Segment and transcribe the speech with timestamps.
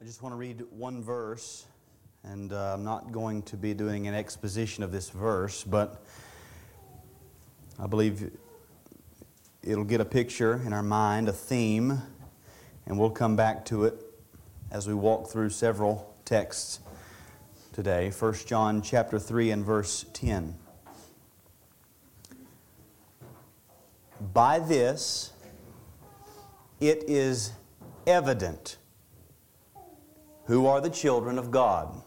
[0.00, 1.66] I just want to read one verse,
[2.22, 6.04] and uh, I'm not going to be doing an exposition of this verse, but
[7.80, 8.30] I believe
[9.60, 12.00] it'll get a picture in our mind, a theme,
[12.86, 14.00] and we'll come back to it
[14.70, 16.78] as we walk through several texts
[17.72, 18.12] today.
[18.16, 20.54] 1 John chapter 3 and verse 10.
[24.32, 25.32] By this
[26.78, 27.50] it is
[28.06, 28.76] evident
[30.48, 32.02] who are the children of God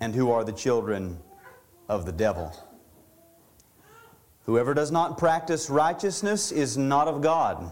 [0.00, 1.20] and who are the children
[1.88, 2.52] of the devil.
[4.46, 7.70] Whoever does not practice righteousness is not of God,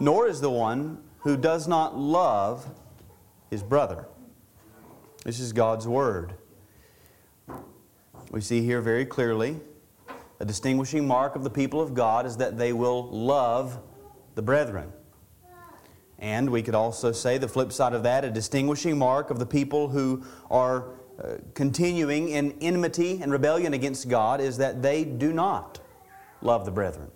[0.00, 2.66] nor is the one who does not love
[3.50, 4.06] his brother.
[5.26, 6.32] This is God's Word.
[8.30, 9.60] We see here very clearly
[10.40, 13.78] a distinguishing mark of the people of God is that they will love
[14.36, 14.90] the brethren.
[16.22, 19.44] And we could also say the flip side of that, a distinguishing mark of the
[19.44, 25.32] people who are uh, continuing in enmity and rebellion against God is that they do
[25.32, 25.80] not
[26.40, 27.10] love the brethren.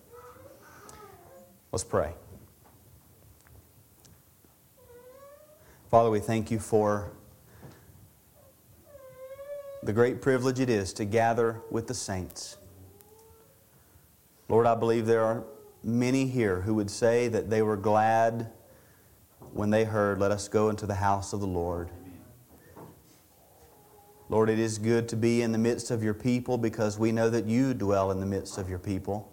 [1.70, 2.14] Let's pray.
[5.88, 7.12] Father, we thank you for
[9.84, 12.56] the great privilege it is to gather with the saints.
[14.48, 15.44] Lord, I believe there are
[15.84, 18.50] many here who would say that they were glad
[19.52, 21.90] when they heard, Let us go into the house of the Lord.
[24.28, 27.30] Lord, it is good to be in the midst of your people because we know
[27.30, 29.32] that you dwell in the midst of your people.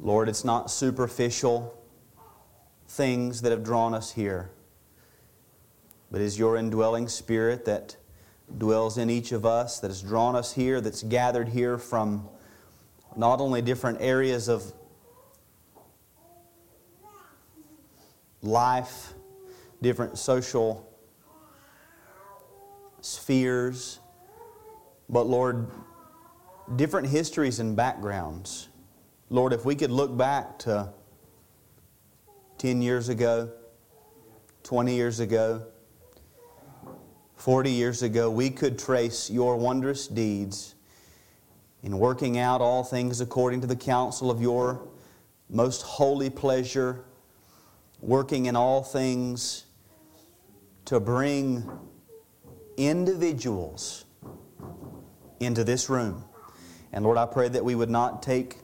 [0.00, 1.78] Lord, it's not superficial
[2.88, 4.50] things that have drawn us here,
[6.10, 7.96] but is your indwelling spirit that
[8.58, 12.28] dwells in each of us, that has drawn us here, that's gathered here from
[13.16, 14.72] not only different areas of
[18.42, 19.14] life,
[19.80, 20.88] different social
[23.00, 24.00] spheres,
[25.08, 25.68] but Lord,
[26.76, 28.68] different histories and backgrounds.
[29.30, 30.92] Lord, if we could look back to
[32.58, 33.50] 10 years ago,
[34.62, 35.66] 20 years ago,
[37.36, 40.76] 40 years ago, we could trace your wondrous deeds
[41.82, 44.88] in working out all things according to the counsel of your
[45.50, 47.04] most holy pleasure
[48.02, 49.64] working in all things
[50.84, 51.70] to bring
[52.76, 54.04] individuals
[55.38, 56.24] into this room.
[56.92, 58.58] And Lord, I pray that we would not take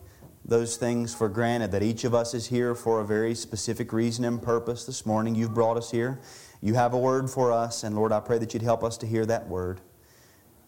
[0.45, 4.25] those things for granted, that each of us is here for a very specific reason
[4.25, 5.35] and purpose this morning.
[5.35, 6.21] You've brought us here.
[6.61, 9.07] You have a word for us, and Lord, I pray that you'd help us to
[9.07, 9.81] hear that word.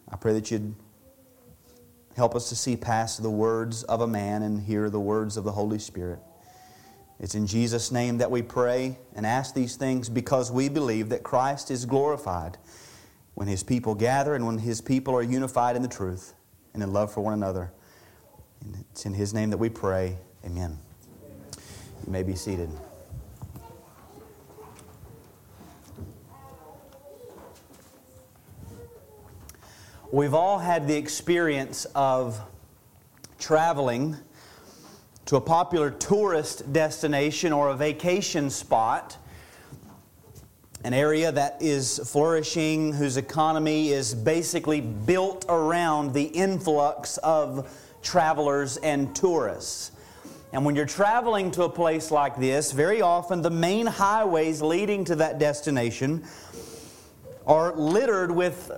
[0.09, 0.77] I pray that you'd
[2.15, 5.43] help us to see past the words of a man and hear the words of
[5.43, 6.21] the Holy Spirit.
[7.21, 11.23] It's in Jesus' name that we pray and ask these things because we believe that
[11.23, 12.57] Christ is glorified
[13.35, 16.33] when His people gather and when His people are unified in the truth
[16.73, 17.73] and in love for one another.
[18.63, 20.17] And it's in His name that we pray.
[20.47, 20.79] Amen.
[22.07, 22.71] You may be seated.
[30.11, 32.41] We've all had the experience of
[33.39, 34.17] traveling
[35.31, 39.17] to a popular tourist destination or a vacation spot,
[40.83, 48.77] an area that is flourishing, whose economy is basically built around the influx of travelers
[48.79, 49.93] and tourists.
[50.53, 55.05] And when you're traveling to a place like this, very often the main highways leading
[55.05, 56.25] to that destination
[57.47, 58.73] are littered with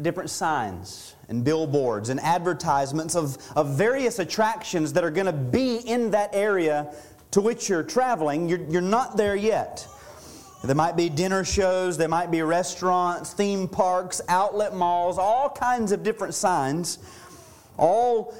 [0.00, 5.76] different signs and billboards and advertisements of, of various attractions that are going to be
[5.76, 6.92] in that area
[7.30, 8.48] to which you're traveling.
[8.48, 9.86] You're, you're not there yet.
[10.64, 15.90] There might be dinner shows, there might be restaurants, theme parks, outlet malls, all kinds
[15.90, 16.98] of different signs,
[17.76, 18.32] all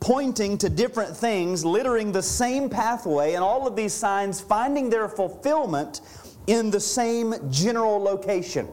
[0.00, 5.08] pointing to different things, littering the same pathway, and all of these signs finding their
[5.08, 6.00] fulfillment
[6.46, 8.66] in the same general location.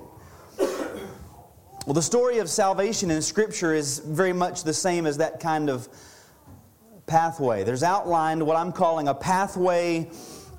[1.86, 5.70] Well, the story of salvation in Scripture is very much the same as that kind
[5.70, 5.88] of
[7.06, 7.64] pathway.
[7.64, 10.10] There's outlined what I'm calling a pathway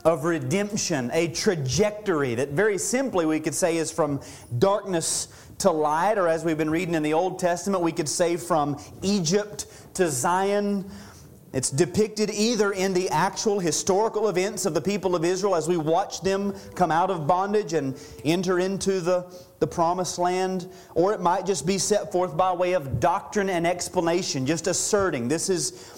[0.05, 4.21] of redemption, a trajectory that very simply we could say is from
[4.61, 5.27] darkness
[5.59, 8.81] to light, or as we've been reading in the Old Testament, we could say from
[9.03, 10.89] Egypt to Zion.
[11.53, 15.77] It's depicted either in the actual historical events of the people of Israel as we
[15.77, 19.27] watch them come out of bondage and enter into the,
[19.59, 23.67] the promised land, or it might just be set forth by way of doctrine and
[23.67, 25.93] explanation, just asserting this is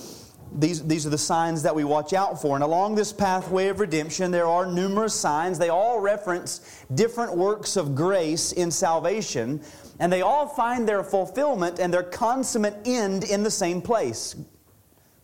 [0.56, 2.56] these, these are the signs that we watch out for.
[2.56, 5.58] And along this pathway of redemption, there are numerous signs.
[5.58, 9.60] They all reference different works of grace in salvation,
[9.98, 14.36] and they all find their fulfillment and their consummate end in the same place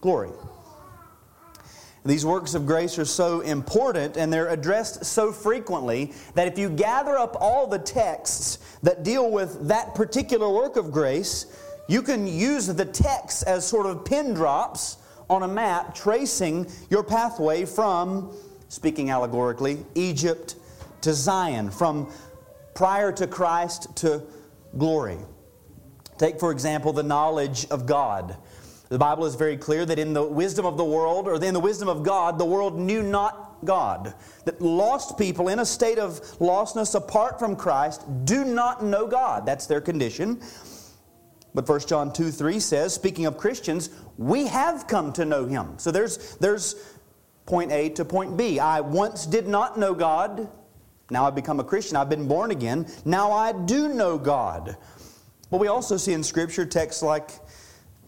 [0.01, 0.29] glory.
[2.05, 6.69] These works of grace are so important and they're addressed so frequently that if you
[6.69, 11.47] gather up all the texts that deal with that particular work of grace,
[11.89, 14.99] you can use the texts as sort of pin drops
[15.31, 18.37] on a map tracing your pathway from,
[18.69, 20.57] speaking allegorically, Egypt
[21.01, 22.13] to Zion, from
[22.75, 24.23] prior to Christ to
[24.77, 25.19] glory.
[26.19, 28.37] Take, for example, the knowledge of God.
[28.95, 31.59] The Bible is very clear that in the wisdom of the world, or in the
[31.59, 34.15] wisdom of God, the world knew not God.
[34.45, 39.47] That lost people in a state of lostness apart from Christ do not know God.
[39.47, 40.41] That's their condition.
[41.55, 45.77] But 1 John 2 3 says, speaking of Christians, we have come to know him.
[45.77, 46.77] So there's, there's
[47.47, 48.61] point A to point B.
[48.61, 50.49] I once did not know God.
[51.11, 51.97] Now I've become a Christian.
[51.97, 52.87] I've been born again.
[53.05, 54.77] Now I do know God.
[55.51, 57.31] But we also see in Scripture texts like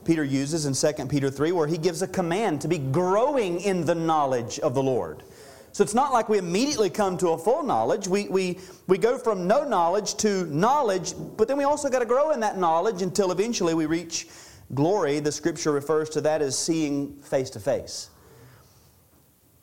[0.07, 3.85] Peter uses in 2 Peter 3 where he gives a command to be growing in
[3.85, 5.25] the knowledge of the Lord.
[5.73, 8.09] So it's not like we immediately come to a full knowledge.
[8.09, 12.07] We, we, we go from no knowledge to knowledge, but then we also got to
[12.07, 14.29] grow in that knowledge until eventually we reach
[14.73, 15.21] glory.
[15.21, 18.09] The scripture refers to that as seeing face to face.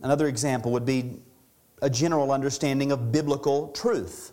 [0.03, 1.19] Another example would be
[1.81, 4.32] a general understanding of biblical truth.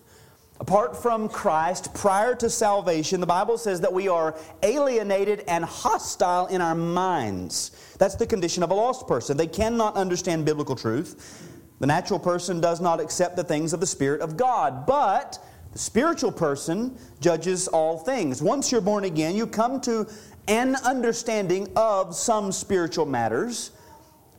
[0.60, 6.48] Apart from Christ, prior to salvation, the Bible says that we are alienated and hostile
[6.48, 7.70] in our minds.
[7.98, 9.38] That's the condition of a lost person.
[9.38, 11.48] They cannot understand biblical truth.
[11.78, 15.38] The natural person does not accept the things of the Spirit of God, but
[15.72, 18.42] the spiritual person judges all things.
[18.42, 20.06] Once you're born again, you come to
[20.46, 23.70] an understanding of some spiritual matters.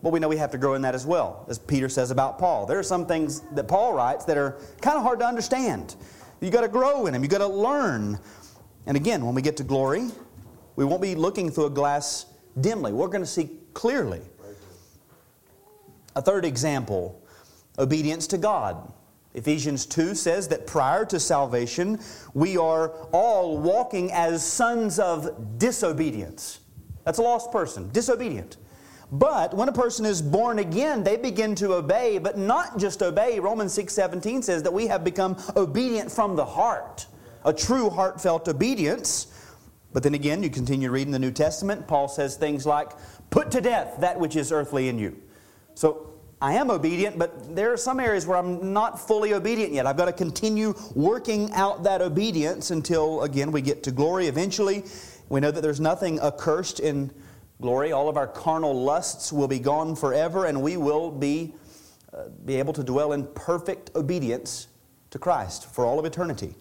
[0.04, 2.40] But we know we have to grow in that as well, as Peter says about
[2.40, 2.66] Paul.
[2.66, 5.96] There are some things that Paul writes that are kind of hard to understand.
[6.40, 8.20] You got to grow in them, you got to learn.
[8.88, 10.10] And again, when we get to glory,
[10.76, 12.26] we won't be looking through a glass
[12.60, 12.92] dimly.
[12.92, 14.22] We're going to see clearly.
[16.16, 17.22] A third example
[17.78, 18.92] obedience to God.
[19.34, 22.00] Ephesians 2 says that prior to salvation,
[22.34, 26.60] we are all walking as sons of disobedience.
[27.06, 28.58] That's a lost person, disobedient.
[29.12, 33.40] But when a person is born again, they begin to obey, but not just obey.
[33.40, 37.08] Romans 6:17 says that we have become obedient from the heart,
[37.44, 39.28] a true heartfelt obedience.
[39.92, 42.92] But then again, you continue reading the New Testament, Paul says things like,
[43.30, 45.18] "Put to death that which is earthly in you."
[45.76, 46.08] So
[46.42, 49.86] I am obedient, but there are some areas where I'm not fully obedient yet.
[49.86, 54.86] I've got to continue working out that obedience until, again, we get to glory eventually.
[55.28, 57.12] We know that there's nothing accursed in
[57.62, 57.92] glory.
[57.92, 61.54] All of our carnal lusts will be gone forever, and we will be,
[62.14, 64.68] uh, be able to dwell in perfect obedience
[65.12, 66.56] to Christ for all of eternity.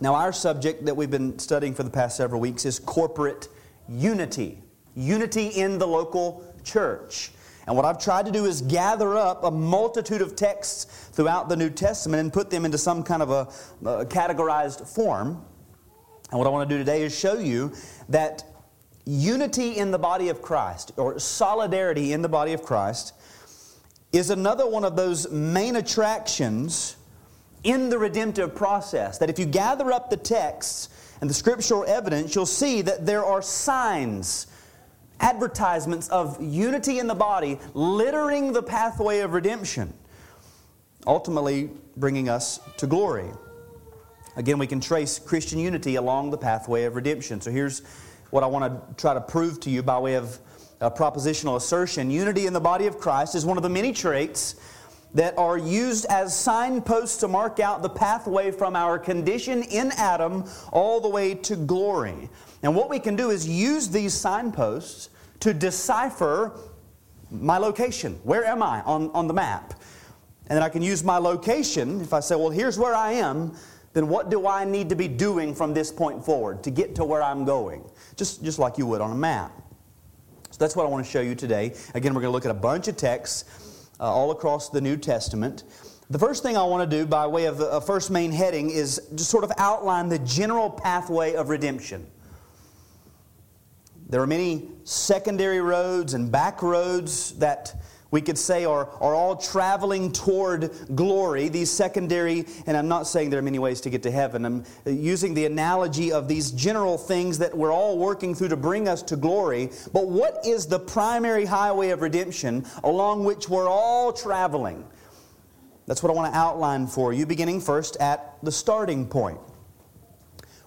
[0.00, 3.48] Now, our subject that we've been studying for the past several weeks is corporate
[3.88, 4.62] unity
[4.94, 7.30] unity in the local church.
[7.66, 11.56] And what I've tried to do is gather up a multitude of texts throughout the
[11.56, 15.44] New Testament and put them into some kind of a, a categorized form.
[16.30, 17.72] And what I want to do today is show you
[18.08, 18.44] that
[19.04, 23.14] unity in the body of Christ, or solidarity in the body of Christ,
[24.12, 26.96] is another one of those main attractions
[27.64, 29.18] in the redemptive process.
[29.18, 30.88] That if you gather up the texts
[31.20, 34.46] and the scriptural evidence, you'll see that there are signs
[35.20, 39.92] advertisements of unity in the body, littering the pathway of redemption,
[41.06, 43.28] ultimately bringing us to glory.
[44.36, 47.40] Again, we can trace Christian unity along the pathway of redemption.
[47.40, 47.82] So here's
[48.30, 50.38] what I want to try to prove to you by way of
[50.80, 52.10] a propositional assertion.
[52.10, 54.56] Unity in the body of Christ is one of the many traits
[55.12, 60.44] that are used as signposts to mark out the pathway from our condition in Adam
[60.72, 62.30] all the way to glory.
[62.62, 65.10] And what we can do is use these signposts
[65.40, 66.52] to decipher
[67.30, 68.20] my location.
[68.22, 69.74] Where am I on, on the map?
[70.46, 72.00] And then I can use my location.
[72.00, 73.56] If I say, well, here's where I am,
[73.92, 77.04] then what do I need to be doing from this point forward to get to
[77.04, 77.88] where I'm going?
[78.20, 79.50] Just, just like you would on a map.
[80.50, 81.74] So that's what I want to show you today.
[81.94, 84.98] Again, we're going to look at a bunch of texts uh, all across the New
[84.98, 85.64] Testament.
[86.10, 89.00] The first thing I want to do by way of a first main heading is
[89.14, 92.06] just sort of outline the general pathway of redemption.
[94.10, 97.74] There are many secondary roads and back roads that
[98.10, 101.48] we could say, are, are all traveling toward glory.
[101.48, 104.44] These secondary, and I'm not saying there are many ways to get to heaven.
[104.44, 108.56] I'm uh, using the analogy of these general things that we're all working through to
[108.56, 109.70] bring us to glory.
[109.92, 114.84] But what is the primary highway of redemption along which we're all traveling?
[115.86, 119.38] That's what I want to outline for you, beginning first at the starting point.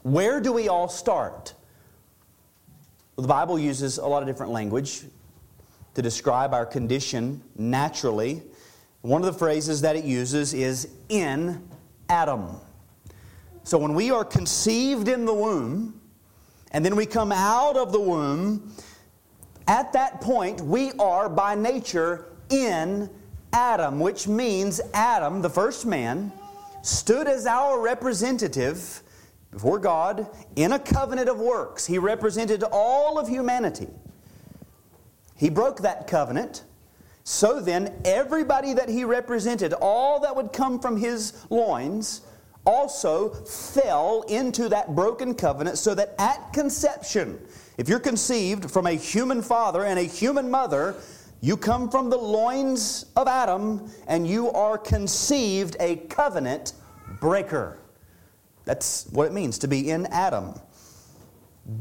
[0.03, 1.53] Where do we all start?
[3.17, 5.03] The Bible uses a lot of different language
[5.93, 8.41] to describe our condition naturally.
[9.01, 11.67] One of the phrases that it uses is in
[12.09, 12.47] Adam.
[13.63, 15.99] So when we are conceived in the womb,
[16.71, 18.73] and then we come out of the womb,
[19.67, 23.09] at that point we are by nature in
[23.53, 26.31] Adam, which means Adam, the first man,
[26.81, 29.01] stood as our representative
[29.51, 31.85] before God in a covenant of works.
[31.85, 33.87] He represented all of humanity.
[35.43, 36.63] He broke that covenant.
[37.25, 42.21] So then, everybody that he represented, all that would come from his loins,
[42.65, 47.45] also fell into that broken covenant, so that at conception,
[47.77, 50.95] if you're conceived from a human father and a human mother,
[51.41, 56.71] you come from the loins of Adam and you are conceived a covenant
[57.19, 57.79] breaker.
[58.63, 60.53] That's what it means to be in Adam.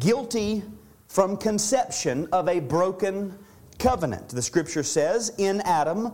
[0.01, 0.65] Guilty
[1.07, 3.39] from conception of a broken
[3.83, 4.29] covenant.
[4.29, 6.13] The scripture says, in Adam,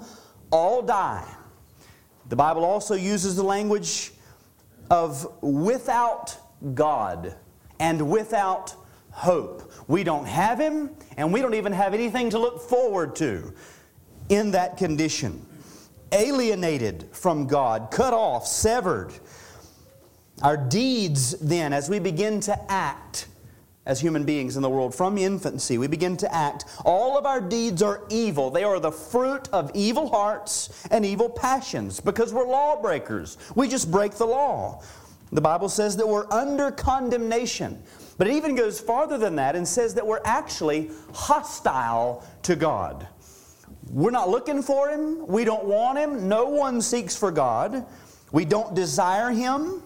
[0.50, 1.28] all die.
[2.28, 4.12] The Bible also uses the language
[4.90, 6.36] of without
[6.74, 7.34] God
[7.78, 8.74] and without
[9.10, 9.70] hope.
[9.86, 13.52] We don't have Him, and we don't even have anything to look forward to
[14.30, 15.44] in that condition.
[16.12, 19.12] Alienated from God, cut off, severed.
[20.42, 23.26] Our deeds, then, as we begin to act,
[23.88, 25.78] as human beings in the world from infancy.
[25.78, 26.66] We begin to act.
[26.84, 28.50] All of our deeds are evil.
[28.50, 33.38] They are the fruit of evil hearts and evil passions because we're lawbreakers.
[33.56, 34.82] We just break the law.
[35.32, 37.82] The Bible says that we're under condemnation.
[38.18, 43.08] But it even goes farther than that and says that we're actually hostile to God.
[43.90, 45.26] We're not looking for Him.
[45.26, 46.28] We don't want Him.
[46.28, 47.86] No one seeks for God.
[48.32, 49.82] We don't desire Him.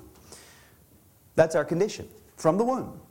[1.36, 3.01] That's our condition from the womb.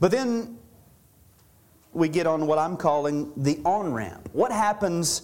[0.00, 0.58] But then
[1.92, 4.28] we get on what I'm calling the on ramp.
[4.32, 5.22] What happens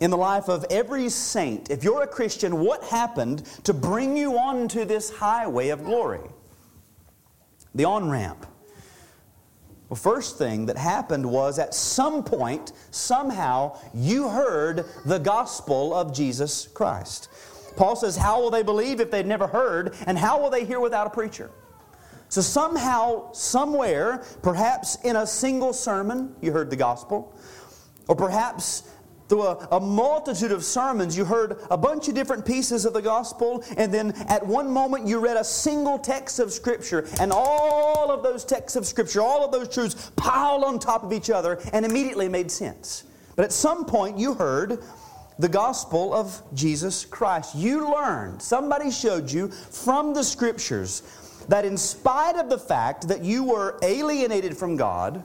[0.00, 1.70] in the life of every saint?
[1.70, 6.20] If you're a Christian, what happened to bring you onto this highway of glory?
[7.74, 8.46] The on ramp.
[9.88, 16.14] Well, first thing that happened was at some point, somehow, you heard the gospel of
[16.14, 17.28] Jesus Christ.
[17.76, 19.94] Paul says, How will they believe if they've never heard?
[20.06, 21.50] And how will they hear without a preacher?
[22.34, 27.32] So, somehow, somewhere, perhaps in a single sermon, you heard the gospel,
[28.08, 28.90] or perhaps
[29.28, 33.00] through a, a, multitude of sermons, you heard a bunch of different pieces of the
[33.00, 38.10] gospel, and then at one moment you read a single text of Scripture, and all
[38.10, 41.60] of those texts of Scripture, all of those truths piled on top of each other
[41.72, 43.04] and immediately made sense.
[43.36, 44.82] But at some point you heard
[45.38, 47.54] the gospel of Jesus Christ.
[47.54, 51.02] You learned, somebody showed you from the Scriptures
[51.48, 55.24] that in spite of the fact that you were alienated from God,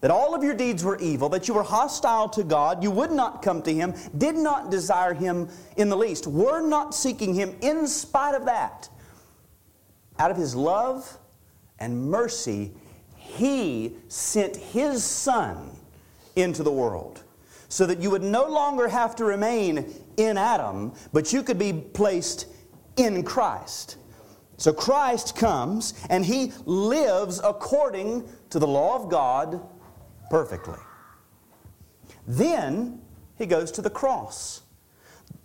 [0.00, 3.10] that all of your deeds were evil, that you were hostile to God, you would
[3.10, 7.56] not come to Him, did not desire Him in the least, were not seeking Him
[7.60, 8.88] in spite of that,
[10.18, 11.18] out of His love
[11.78, 12.72] and mercy,
[13.16, 15.70] He sent His Son
[16.36, 17.24] into the world
[17.68, 21.72] so that you would no longer have to remain in Adam, but you could be
[21.72, 22.46] placed
[22.96, 23.96] in Christ.
[24.58, 29.66] So Christ comes and he lives according to the law of God
[30.30, 30.78] perfectly.
[32.26, 33.00] Then
[33.38, 34.62] he goes to the cross.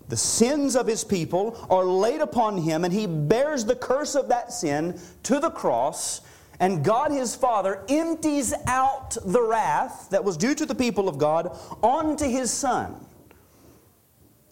[0.09, 4.27] The sins of his people are laid upon him, and he bears the curse of
[4.29, 6.21] that sin to the cross.
[6.59, 11.17] And God his Father empties out the wrath that was due to the people of
[11.17, 13.05] God onto his Son.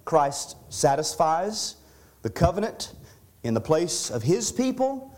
[0.06, 1.75] Christ satisfies
[2.22, 2.94] the covenant
[3.43, 5.15] in the place of his people,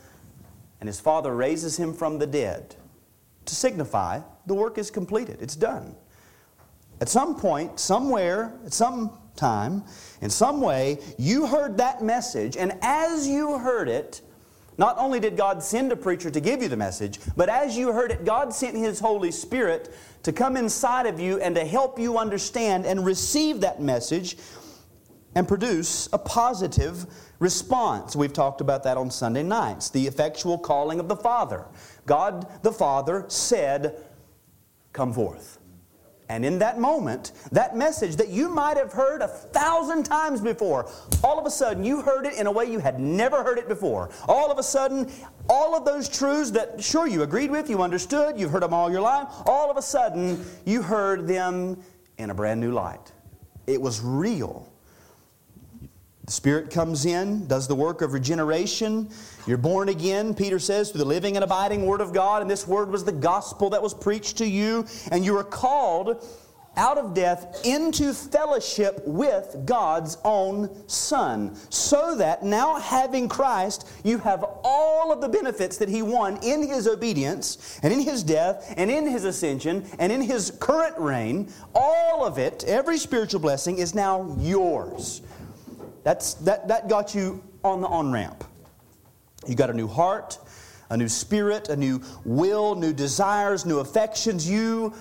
[0.80, 2.76] and his father raises him from the dead
[3.46, 5.96] to signify the work is completed, it's done.
[7.02, 9.84] At some point, somewhere, at some time,
[10.22, 14.22] in some way, you heard that message, and as you heard it,
[14.78, 17.92] not only did God send a preacher to give you the message, but as you
[17.92, 22.00] heard it, God sent His Holy Spirit to come inside of you and to help
[22.00, 24.38] you understand and receive that message
[25.36, 27.06] and produce a positive
[27.40, 28.16] response.
[28.16, 29.90] We've talked about that on Sunday nights.
[29.90, 31.66] The effectual calling of the Father.
[32.06, 34.04] God the Father said,
[34.92, 35.60] Come forth.
[36.30, 40.90] And in that moment, that message that you might have heard a thousand times before,
[41.24, 43.68] all of a sudden you heard it in a way you had never heard it
[43.68, 44.10] before.
[44.28, 45.12] All of a sudden,
[45.50, 48.90] all of those truths that, sure, you agreed with, you understood, you've heard them all
[48.90, 51.78] your life, all of a sudden you heard them
[52.18, 53.12] in a brand new light.
[53.68, 54.73] It was real.
[56.26, 59.10] The Spirit comes in, does the work of regeneration.
[59.46, 62.42] You're born again, Peter says, through the living and abiding Word of God.
[62.42, 64.86] And this Word was the gospel that was preached to you.
[65.12, 66.26] And you were called
[66.78, 71.56] out of death into fellowship with God's own Son.
[71.70, 76.66] So that now, having Christ, you have all of the benefits that He won in
[76.66, 81.52] His obedience, and in His death, and in His ascension, and in His current reign.
[81.76, 85.22] All of it, every spiritual blessing, is now yours.
[86.04, 88.44] That's, that, that got you on the on ramp.
[89.48, 90.38] You got a new heart,
[90.90, 94.50] a new spirit, a new will, new desires, new affections.
[94.50, 94.94] You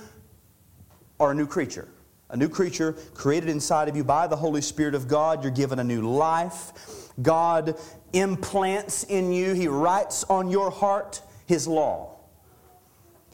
[1.21, 1.89] are a new creature.
[2.31, 5.43] A new creature created inside of you by the Holy Spirit of God.
[5.43, 6.73] You're given a new life.
[7.21, 7.77] God
[8.13, 12.17] implants in you, He writes on your heart His law.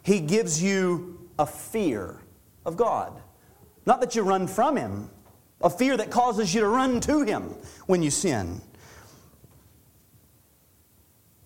[0.03, 2.17] He gives you a fear
[2.67, 3.21] of God.
[3.87, 5.11] Not that you run from Him,
[5.61, 7.55] a fear that causes you to run to Him
[7.87, 8.61] when you sin.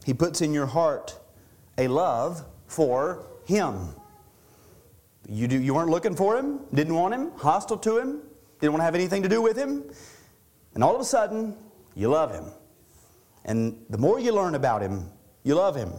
[0.04, 1.18] He puts in your heart
[1.78, 3.94] a love for Him.
[5.28, 8.20] You, do, you weren't looking for Him, didn't want Him, hostile to Him,
[8.60, 9.84] didn't want to have anything to do with Him,
[10.74, 11.56] and all of a sudden,
[11.94, 12.44] you love Him.
[13.44, 15.10] And the more you learn about Him,
[15.42, 15.92] you love Him.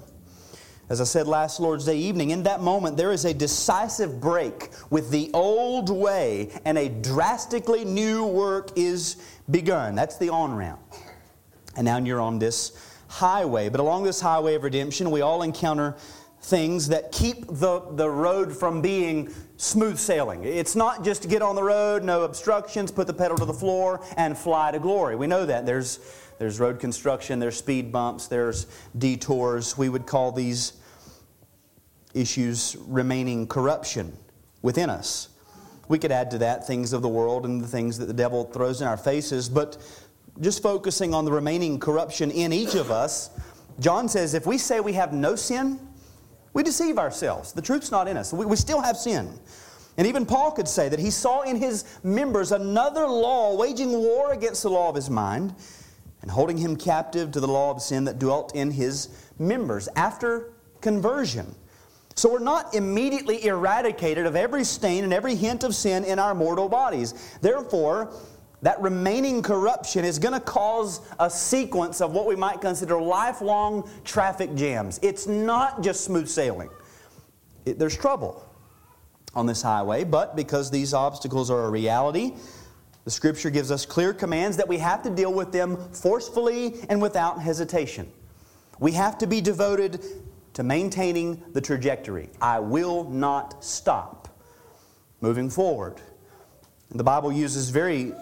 [0.90, 4.70] As I said last Lord's Day evening, in that moment there is a decisive break
[4.90, 9.16] with the old way and a drastically new work is
[9.50, 9.96] begun.
[9.96, 10.82] That's the on ramp.
[11.78, 13.70] And now you're on this highway.
[13.70, 15.96] But along this highway of redemption, we all encounter
[16.42, 20.44] things that keep the, the road from being smooth sailing.
[20.44, 23.54] It's not just to get on the road, no obstructions, put the pedal to the
[23.54, 25.16] floor, and fly to glory.
[25.16, 25.66] We know that.
[25.66, 26.00] There's
[26.44, 29.78] there's road construction, there's speed bumps, there's detours.
[29.78, 30.74] We would call these
[32.14, 34.12] issues remaining corruption
[34.62, 35.30] within us.
[35.88, 38.44] We could add to that things of the world and the things that the devil
[38.44, 39.78] throws in our faces, but
[40.42, 43.30] just focusing on the remaining corruption in each of us,
[43.80, 45.80] John says if we say we have no sin,
[46.52, 47.54] we deceive ourselves.
[47.54, 48.34] The truth's not in us.
[48.34, 49.32] We, we still have sin.
[49.96, 54.34] And even Paul could say that he saw in his members another law waging war
[54.34, 55.56] against the law of his mind
[56.24, 60.54] and holding him captive to the law of sin that dwelt in his members after
[60.80, 61.54] conversion.
[62.16, 66.34] So we're not immediately eradicated of every stain and every hint of sin in our
[66.34, 67.38] mortal bodies.
[67.42, 68.14] Therefore,
[68.62, 73.90] that remaining corruption is going to cause a sequence of what we might consider lifelong
[74.06, 75.02] traffic jams.
[75.04, 76.70] It's not just smooth sailing,
[77.66, 78.46] it, there's trouble
[79.36, 82.34] on this highway, but because these obstacles are a reality,
[83.06, 87.02] the Scripture gives us clear commands that we have to deal with them forcefully and
[87.02, 88.12] without hesitation.
[88.80, 90.02] We have to be devoted
[90.54, 92.30] to maintaining the trajectory.
[92.42, 94.30] I will not stop
[95.22, 96.02] moving forward.
[96.92, 98.14] The Bible uses very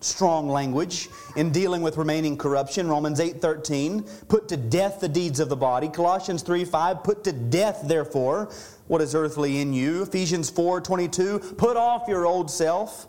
[0.00, 2.88] strong language in dealing with remaining corruption.
[2.88, 5.88] Romans 8:13, put to death the deeds of the body.
[5.88, 8.50] Colossians 3:5, put to death therefore
[8.86, 10.02] what is earthly in you.
[10.02, 13.08] Ephesians 4:22, put off your old self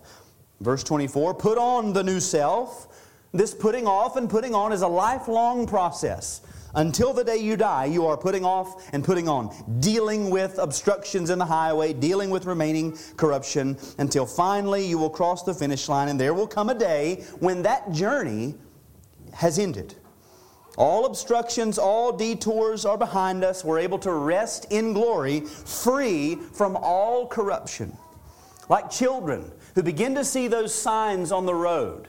[0.60, 2.88] Verse 24 Put on the new self.
[3.34, 6.42] This putting off and putting on is a lifelong process.
[6.76, 11.30] Until the day you die, you are putting off and putting on, dealing with obstructions
[11.30, 16.10] in the highway, dealing with remaining corruption, until finally you will cross the finish line,
[16.10, 18.56] and there will come a day when that journey
[19.34, 19.96] has ended.
[20.78, 23.64] All obstructions, all detours are behind us.
[23.64, 27.98] We're able to rest in glory, free from all corruption.
[28.70, 32.08] Like children who begin to see those signs on the road.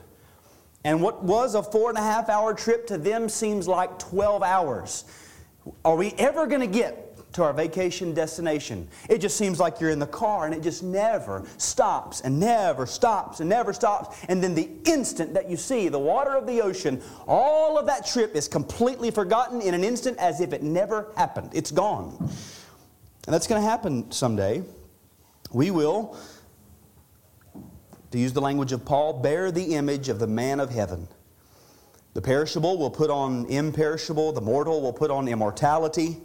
[0.85, 4.42] And what was a four and a half hour trip to them seems like 12
[4.42, 5.04] hours.
[5.85, 8.88] Are we ever going to get to our vacation destination?
[9.11, 12.87] It just seems like you're in the car and it just never stops and never
[12.87, 14.18] stops and never stops.
[14.31, 18.07] And then the instant that you see the water of the ocean, all of that
[18.07, 21.50] trip is completely forgotten in an instant as if it never happened.
[21.52, 22.16] It's gone.
[22.18, 24.62] And that's going to happen someday.
[25.52, 26.16] We will
[28.11, 31.09] to use the language of Paul, bear the image of the man of heaven.
[32.14, 36.18] The perishable will put on imperishable, the mortal will put on immortality.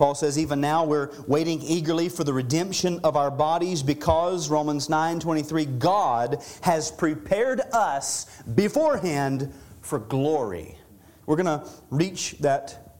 [0.00, 4.88] Paul says, even now we're waiting eagerly for the redemption of our bodies because, Romans
[4.88, 8.24] 9 23, God has prepared us
[8.54, 10.78] beforehand for glory.
[11.26, 12.96] We're going to reach that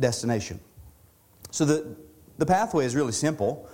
[0.00, 0.58] destination.
[1.52, 1.96] So the,
[2.38, 3.68] the pathway is really simple.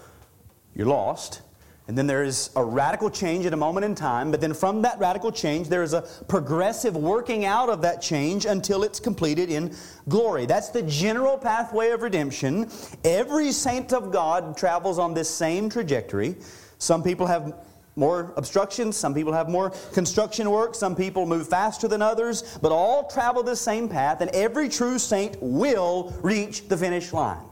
[0.74, 1.40] You're lost.
[1.88, 4.82] And then there is a radical change at a moment in time, but then from
[4.82, 9.50] that radical change, there is a progressive working out of that change until it's completed
[9.50, 9.72] in
[10.08, 10.46] glory.
[10.46, 12.68] That's the general pathway of redemption.
[13.04, 16.34] Every saint of God travels on this same trajectory.
[16.78, 17.54] Some people have
[17.94, 22.72] more obstructions, some people have more construction work, some people move faster than others, but
[22.72, 27.46] all travel the same path, and every true saint will reach the finish line.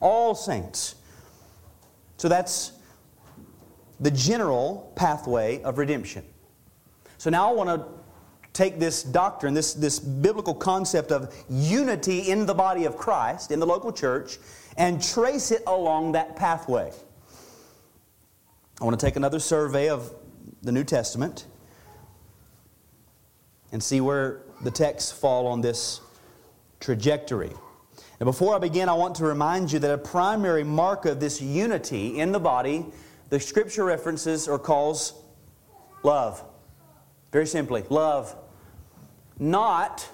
[0.00, 0.94] All saints.
[2.18, 2.72] So that's
[4.00, 6.24] the general pathway of redemption.
[7.18, 7.86] So now I want to
[8.52, 13.60] take this doctrine, this, this biblical concept of unity in the body of Christ, in
[13.60, 14.38] the local church,
[14.76, 16.92] and trace it along that pathway.
[18.80, 20.12] I want to take another survey of
[20.62, 21.46] the New Testament
[23.72, 26.00] and see where the texts fall on this
[26.80, 27.52] trajectory.
[28.20, 31.40] Now, before I begin, I want to remind you that a primary mark of this
[31.40, 32.86] unity in the body
[33.30, 35.14] the scripture references or calls
[36.02, 36.42] love.
[37.32, 38.34] Very simply, love.
[39.38, 40.08] Not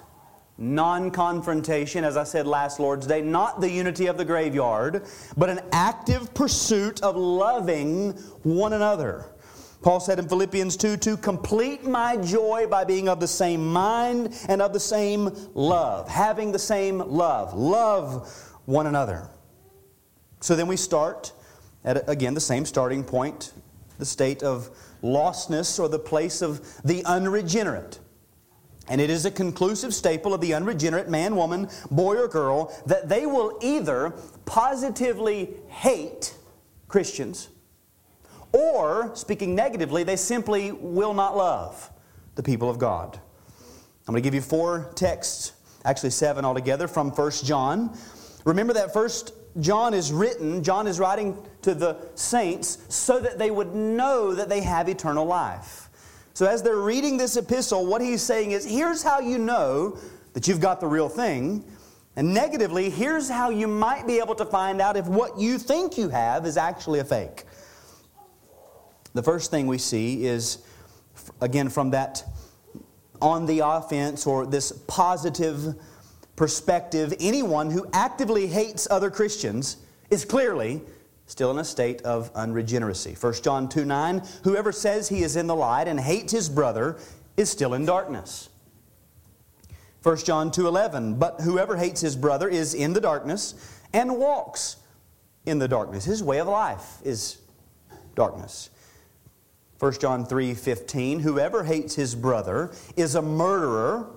[0.57, 5.03] non confrontation, as I said last Lord's Day, not the unity of the graveyard,
[5.35, 8.11] but an active pursuit of loving
[8.43, 9.25] one another.
[9.81, 14.33] Paul said in Philippians 2 to complete my joy by being of the same mind
[14.47, 17.53] and of the same love, having the same love.
[17.53, 19.29] Love one another.
[20.39, 21.33] So then we start
[21.85, 23.53] at, again, the same starting point,
[23.97, 24.69] the state of
[25.01, 27.99] lostness or the place of the unregenerate.
[28.87, 33.09] And it is a conclusive staple of the unregenerate man, woman, boy, or girl that
[33.09, 34.11] they will either
[34.45, 36.35] positively hate
[36.87, 37.49] Christians
[38.55, 41.91] or, speaking negatively, they simply will not love
[42.35, 43.19] the people of God.
[44.07, 47.97] I'm going to give you four texts, actually seven altogether, from 1 John.
[48.45, 53.51] Remember that first John is written, John is writing to the saints so that they
[53.51, 55.89] would know that they have eternal life.
[56.33, 59.97] So as they're reading this epistle, what he's saying is here's how you know
[60.33, 61.63] that you've got the real thing.
[62.17, 65.97] And negatively, here's how you might be able to find out if what you think
[65.97, 67.45] you have is actually a fake.
[69.13, 70.59] The first thing we see is,
[71.39, 72.23] again, from that
[73.21, 75.75] on the offense or this positive
[76.35, 79.77] perspective, anyone who actively hates other Christians
[80.09, 80.81] is clearly
[81.27, 83.15] still in a state of unregeneracy.
[83.19, 86.97] 1 John 2 9, whoever says he is in the light and hates his brother
[87.37, 88.49] is still in darkness.
[90.03, 93.55] 1 John 2 11, but whoever hates his brother is in the darkness
[93.91, 94.77] and walks
[95.45, 96.05] in the darkness.
[96.05, 97.39] His way of life is
[98.13, 98.69] darkness.
[99.79, 104.07] 1 John 3 15, whoever hates his brother is a murderer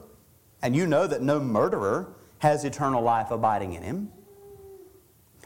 [0.62, 4.12] and you know that no murderer has eternal life abiding in him.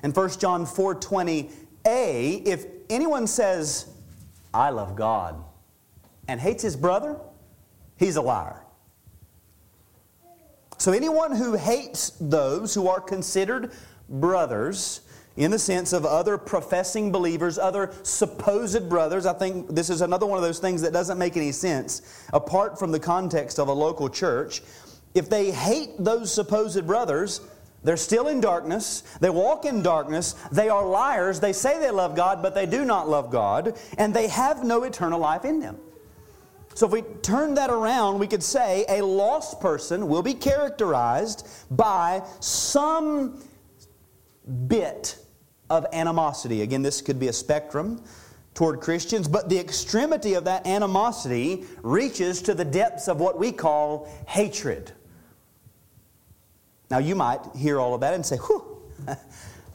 [0.03, 3.87] In 1 John 4:20a, if anyone says,
[4.53, 5.43] "I love God,"
[6.29, 7.17] and hates his brother,
[7.97, 8.63] he's a liar.
[10.79, 13.71] So anyone who hates those who are considered
[14.09, 15.03] brothers
[15.37, 19.25] in the sense of other professing believers, other supposed brothers.
[19.25, 22.79] I think this is another one of those things that doesn't make any sense apart
[22.79, 24.63] from the context of a local church
[25.15, 27.41] if they hate those supposed brothers,
[27.85, 29.03] they're still in darkness.
[29.21, 30.35] They walk in darkness.
[30.53, 31.41] They are liars.
[31.41, 34.85] They say they love God, but they do not love God, and they have no
[34.85, 35.79] eternal life in them.
[36.75, 41.47] So, if we turn that around, we could say a lost person will be characterized
[41.71, 43.43] by some
[44.67, 45.19] bit
[45.69, 46.63] of animosity.
[46.63, 48.03] Again, this could be a spectrum
[48.55, 53.53] toward Christians, but the extremity of that animosity reaches to the depths of what we
[53.53, 54.93] call hatred.
[56.93, 58.77] Now, you might hear all of that and say, whew,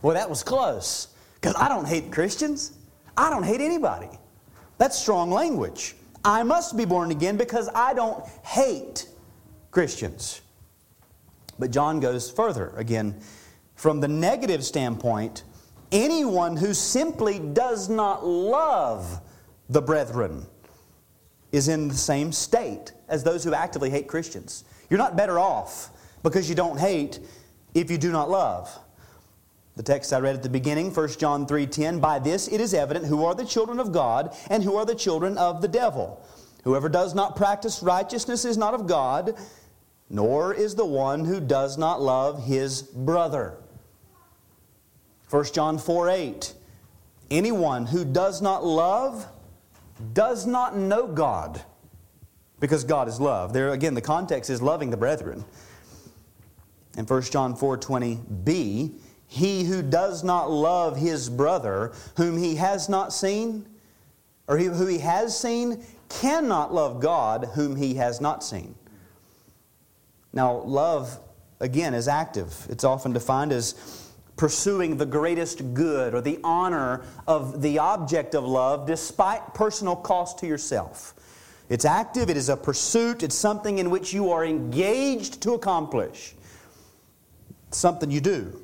[0.04, 1.08] well, that was close.
[1.34, 2.74] Because I don't hate Christians.
[3.18, 4.10] I don't hate anybody.
[4.78, 5.96] That's strong language.
[6.24, 9.08] I must be born again because I don't hate
[9.72, 10.42] Christians.
[11.58, 12.72] But John goes further.
[12.78, 13.20] Again,
[13.74, 15.42] from the negative standpoint,
[15.92, 19.22] anyone who simply does not love
[19.70, 20.46] the brethren
[21.52, 24.66] is in the same state as those who actively hate Christians.
[24.92, 25.90] You're not better off
[26.24, 27.20] because you don't hate
[27.74, 28.78] if you do not love.
[29.76, 33.06] The text I read at the beginning, 1 John 3:10, by this it is evident
[33.06, 36.20] who are the children of God and who are the children of the devil.
[36.64, 39.36] Whoever does not practice righteousness is not of God,
[40.10, 43.54] nor is the one who does not love his brother.
[45.30, 46.54] 1 John 4 8.
[47.30, 49.28] Anyone who does not love
[50.14, 51.62] does not know God,
[52.60, 53.54] because God is love.
[53.54, 55.46] There again, the context is loving the brethren.
[56.98, 58.92] In 1 John 4:20b,
[59.28, 63.68] he who does not love his brother whom he has not seen
[64.48, 68.76] or who he has seen cannot love God whom he has not seen.
[70.34, 71.20] Now, love,
[71.60, 72.66] again, is active.
[72.70, 73.76] It's often defined as
[74.38, 80.40] pursuing the greatest good or the honor of the object of love despite personal cost
[80.40, 81.14] to yourself.
[81.70, 86.34] It's active, it is a pursuit, it's something in which you are engaged to accomplish.
[87.78, 88.60] Something you do.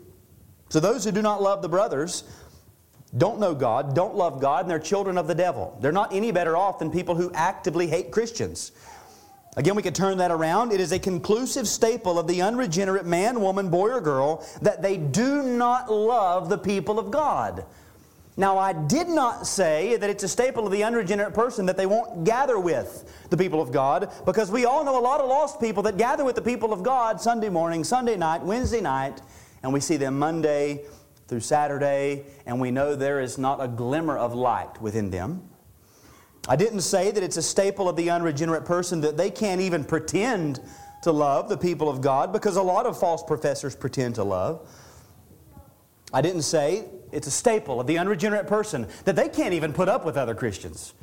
[0.69, 2.23] So, those who do not love the brothers
[3.15, 5.77] don't know God, don't love God, and they're children of the devil.
[5.81, 8.71] They're not any better off than people who actively hate Christians.
[9.55, 10.71] Again, we could turn that around.
[10.71, 14.97] It is a conclusive staple of the unregenerate man, woman, boy, or girl that they
[14.97, 17.65] do not love the people of God.
[18.35, 21.85] Now, I did not say that it's a staple of the unregenerate person that they
[21.85, 25.59] won't gather with the people of God, because we all know a lot of lost
[25.59, 29.21] people that gather with the people of God Sunday morning, Sunday night, Wednesday night,
[29.61, 30.81] and we see them Monday
[31.27, 35.47] through Saturday, and we know there is not a glimmer of light within them.
[36.47, 39.85] I didn't say that it's a staple of the unregenerate person that they can't even
[39.85, 40.59] pretend
[41.03, 44.67] to love the people of God because a lot of false professors pretend to love.
[46.11, 49.87] I didn't say it's a staple of the unregenerate person that they can't even put
[49.87, 50.93] up with other Christians.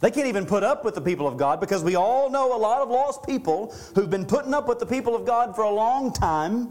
[0.00, 2.58] They can't even put up with the people of God because we all know a
[2.58, 5.70] lot of lost people who've been putting up with the people of God for a
[5.70, 6.70] long time.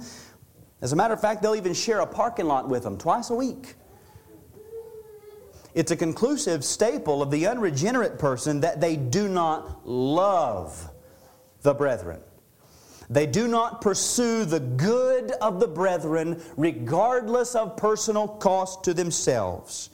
[0.82, 3.36] As a matter of fact, they'll even share a parking lot with them twice a
[3.36, 3.76] week.
[5.74, 10.90] It's a conclusive staple of the unregenerate person that they do not love
[11.62, 12.22] the brethren.
[13.10, 19.90] They do not pursue the good of the brethren regardless of personal cost to themselves.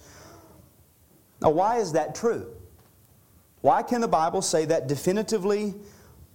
[1.42, 2.48] Now, why is that true?
[3.62, 5.76] Why can the Bible say that definitively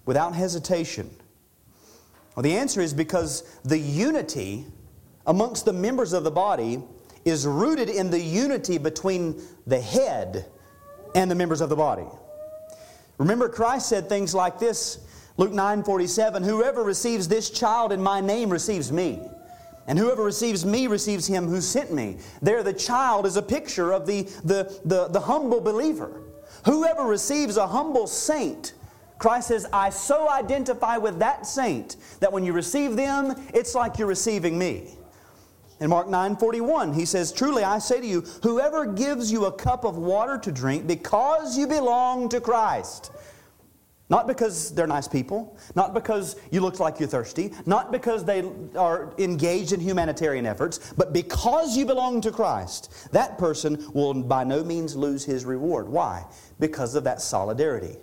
[0.07, 1.11] without hesitation?
[2.35, 4.67] Well, the answer is because the unity
[5.27, 6.83] amongst the members of the body
[7.25, 10.47] is rooted in the unity between the head
[11.15, 12.07] and the members of the body.
[13.19, 15.01] Remember, Christ said things like this
[15.39, 19.23] Luke 9 47 Whoever receives this child in my name receives me.
[19.87, 22.19] And whoever receives me receives him who sent me.
[22.43, 26.21] There, the child is a picture of the, the, the, the humble believer.
[26.67, 28.75] Whoever receives a humble saint,
[29.19, 33.99] Christ says, I so identify with that saint that when you receive them, it's like
[33.99, 34.91] you're receiving me.
[35.81, 39.53] In Mark 9 41, he says, Truly I say to you, whoever gives you a
[39.53, 43.11] cup of water to drink because you belong to Christ,
[44.11, 48.51] not because they're nice people, not because you look like you're thirsty, not because they
[48.77, 54.45] are engaged in humanitarian efforts, but because you belong to Christ, that person will by
[54.45, 55.89] no means lose his reward.
[55.89, 56.25] Why?
[56.59, 57.97] Because of that solidarity.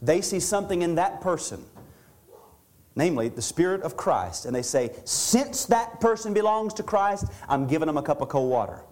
[0.00, 1.64] They see something in that person
[2.94, 7.66] namely the Spirit of Christ, and they say, Since that person belongs to Christ, I'm
[7.66, 8.82] giving them a cup of cold water.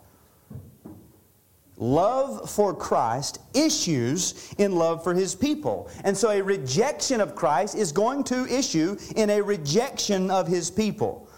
[1.81, 5.91] Love for Christ issues in love for His people.
[6.05, 10.71] And so a rejection of Christ is going to issue in a rejection of His
[10.71, 11.29] people.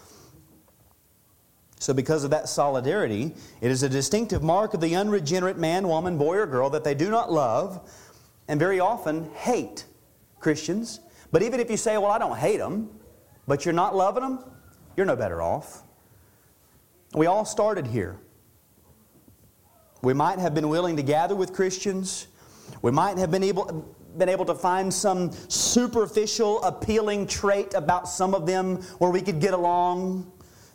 [1.79, 6.17] So, because of that solidarity, it is a distinctive mark of the unregenerate man, woman,
[6.17, 7.91] boy, or girl that they do not love
[8.47, 9.85] and very often hate
[10.39, 11.01] Christians
[11.33, 12.91] but even if you say, well, I don't hate them,
[13.49, 14.45] but you're not loving them,
[14.97, 15.83] you're no better off.
[17.15, 18.19] We all started here.
[20.03, 22.27] We might have been willing to gather with Christians.
[22.83, 23.87] We might have been able,
[24.19, 29.41] been able to find some superficial, appealing trait about some of them where we could
[29.41, 30.33] get along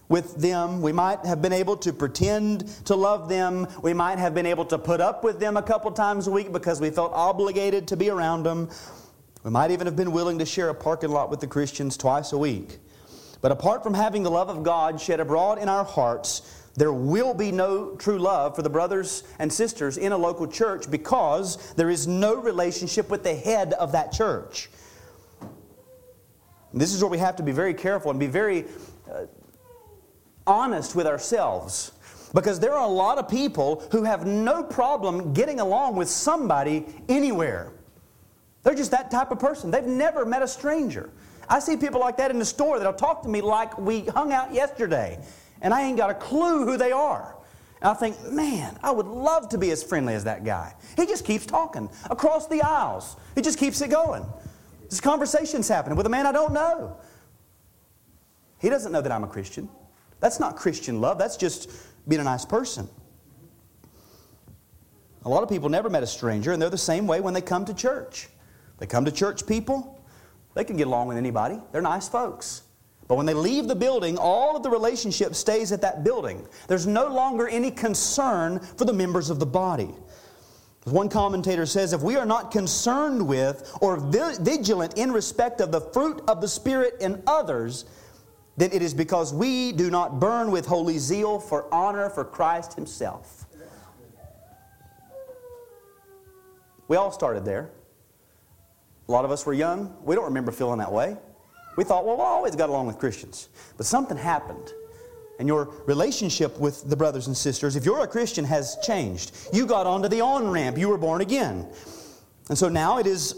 [0.08, 0.82] with them.
[0.82, 3.68] We might have been able to pretend to love them.
[3.82, 6.54] We might have been able to put up with them a couple times a week
[6.54, 8.70] because we felt obligated to be around them.
[9.44, 12.32] We might even have been willing to share a parking lot with the Christians twice
[12.32, 12.80] a week.
[13.42, 16.42] But apart from having the love of God shed abroad in our hearts,
[16.78, 20.90] there will be no true love for the brothers and sisters in a local church
[20.90, 24.70] because there is no relationship with the head of that church.
[26.74, 28.66] This is where we have to be very careful and be very
[29.12, 29.26] uh,
[30.46, 31.92] honest with ourselves.
[32.34, 36.86] Because there are a lot of people who have no problem getting along with somebody
[37.10, 37.72] anywhere.
[38.62, 39.72] They're just that type of person.
[39.72, 41.10] They've never met a stranger.
[41.50, 44.34] I see people like that in the store that'll talk to me like we hung
[44.34, 45.18] out yesterday,
[45.62, 47.36] and I ain't got a clue who they are.
[47.82, 50.74] And I think, man, I would love to be as friendly as that guy.
[50.96, 53.16] He just keeps talking across the aisles.
[53.36, 54.26] He just keeps it going.
[54.90, 56.98] This conversation's happening with a man I don't know.
[58.60, 59.70] He doesn't know that I'm a Christian.
[60.20, 61.18] That's not Christian love.
[61.20, 61.70] That's just
[62.08, 62.90] being a nice person.
[65.26, 67.42] A lot of people never met a stranger, and they're the same way when they
[67.42, 68.30] come to church.
[68.80, 70.02] They come to church people,
[70.54, 71.60] they can get along with anybody.
[71.72, 72.64] They're nice folks.
[73.08, 76.46] But when they leave the building, all of the relationship stays at that building.
[76.68, 79.94] There's no longer any concern for the members of the body.
[80.84, 85.82] One commentator says if we are not concerned with or vigilant in respect of the
[85.82, 87.86] fruit of the Spirit in others,
[88.56, 92.74] then it is because we do not burn with holy zeal for honor for Christ
[92.74, 93.46] Himself.
[96.88, 97.70] We all started there.
[99.08, 99.96] A lot of us were young.
[100.04, 101.18] We don't remember feeling that way.
[101.78, 103.48] We thought, well, we always got along with Christians.
[103.78, 104.74] But something happened.
[105.40, 109.32] And your relationship with the brothers and sisters, if you're a Christian, has changed.
[109.54, 110.78] You got onto the on ramp.
[110.78, 111.68] You were born again.
[112.50, 113.36] And so now it is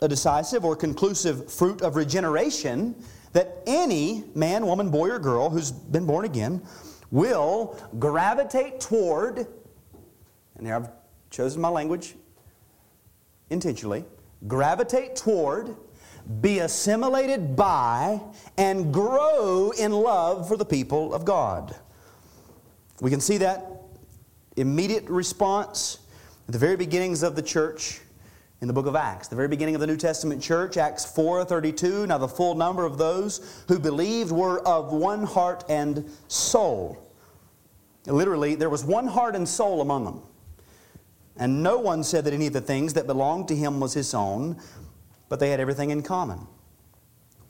[0.00, 2.94] a decisive or conclusive fruit of regeneration
[3.32, 6.62] that any man, woman, boy, or girl who's been born again
[7.10, 9.46] will gravitate toward,
[10.56, 10.90] and here I've
[11.30, 12.14] chosen my language
[13.50, 14.04] intentionally,
[14.46, 15.76] gravitate toward,
[16.40, 18.20] be assimilated by,
[18.56, 21.74] and grow in love for the people of God.
[23.00, 23.66] We can see that
[24.56, 25.98] immediate response
[26.46, 28.00] at the very beginnings of the church
[28.60, 32.06] in the book of Acts, the very beginning of the New Testament church, Acts 4:32.
[32.06, 36.98] Now the full number of those who believed were of one heart and soul.
[38.06, 40.22] Literally, there was one heart and soul among them.
[41.36, 44.12] And no one said that any of the things that belonged to him was his
[44.12, 44.60] own,
[45.30, 46.46] but they had everything in common.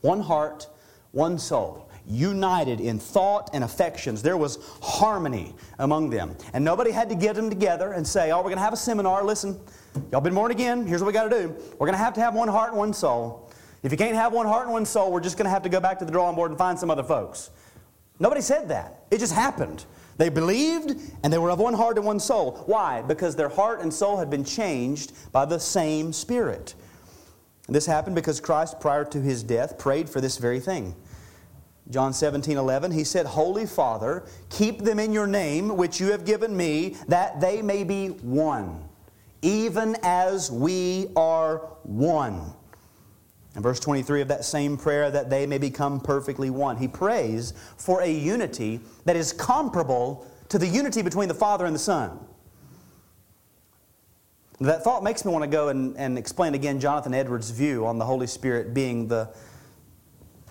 [0.03, 0.69] One heart,
[1.11, 4.23] one soul united in thought and affections.
[4.23, 6.37] There was harmony among them.
[6.53, 8.77] And nobody had to get them together and say, Oh, we're going to have a
[8.77, 9.25] seminar.
[9.25, 9.61] Listen,
[10.11, 10.87] y'all been born again.
[10.87, 11.49] Here's what we got to do.
[11.79, 13.51] We're going to have to have one heart and one soul.
[13.83, 15.69] If you can't have one heart and one soul, we're just going to have to
[15.69, 17.51] go back to the drawing board and find some other folks.
[18.19, 19.05] Nobody said that.
[19.11, 19.85] It just happened.
[20.19, 22.63] They believed and they were of one heart and one soul.
[22.67, 23.01] Why?
[23.01, 26.75] Because their heart and soul had been changed by the same Spirit.
[27.71, 30.95] This happened because Christ, prior to his death, prayed for this very thing.
[31.89, 36.25] John 17, 11, he said, Holy Father, keep them in your name, which you have
[36.25, 38.89] given me, that they may be one,
[39.43, 42.53] even as we are one.
[43.57, 46.77] In verse 23 of that same prayer, that they may become perfectly one.
[46.77, 51.75] He prays for a unity that is comparable to the unity between the Father and
[51.75, 52.19] the Son.
[54.61, 57.99] That thought makes me want to go and, and explain again Jonathan Edwards' view on
[57.99, 59.31] the Holy Spirit being the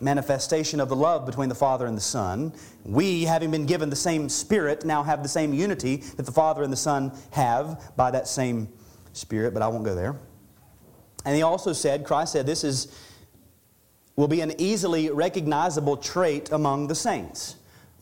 [0.01, 2.53] manifestation of the love between the Father and the Son.
[2.83, 6.63] We, having been given the same Spirit, now have the same unity that the Father
[6.63, 8.69] and the Son have by that same
[9.13, 10.15] Spirit, but I won't go there.
[11.25, 12.87] And he also said, Christ said, this is
[14.15, 17.55] will be an easily recognizable trait among the saints.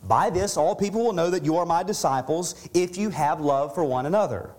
[0.07, 3.75] By this, all people will know that you are my disciples if you have love
[3.75, 4.51] for one another.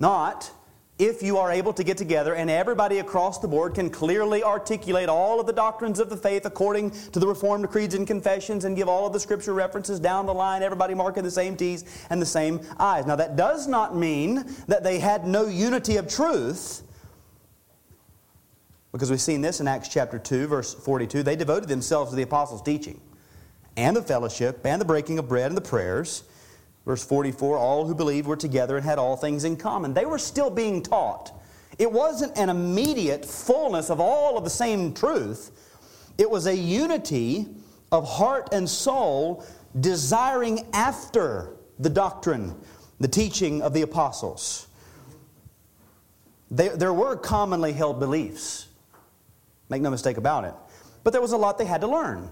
[0.00, 0.50] Not
[0.98, 5.08] if you are able to get together and everybody across the board can clearly articulate
[5.08, 8.76] all of the doctrines of the faith according to the Reformed creeds and confessions and
[8.76, 12.20] give all of the scripture references down the line, everybody marking the same T's and
[12.20, 13.06] the same I's.
[13.06, 16.82] Now, that does not mean that they had no unity of truth.
[18.92, 21.22] Because we've seen this in Acts chapter 2, verse 42.
[21.22, 23.00] They devoted themselves to the apostles' teaching
[23.76, 26.24] and the fellowship and the breaking of bread and the prayers.
[26.90, 29.94] Verse 44 all who believed were together and had all things in common.
[29.94, 31.32] They were still being taught.
[31.78, 35.52] It wasn't an immediate fullness of all of the same truth,
[36.18, 37.46] it was a unity
[37.92, 39.46] of heart and soul
[39.78, 42.56] desiring after the doctrine,
[42.98, 44.66] the teaching of the apostles.
[46.50, 48.66] There were commonly held beliefs,
[49.68, 50.54] make no mistake about it,
[51.04, 52.28] but there was a lot they had to learn.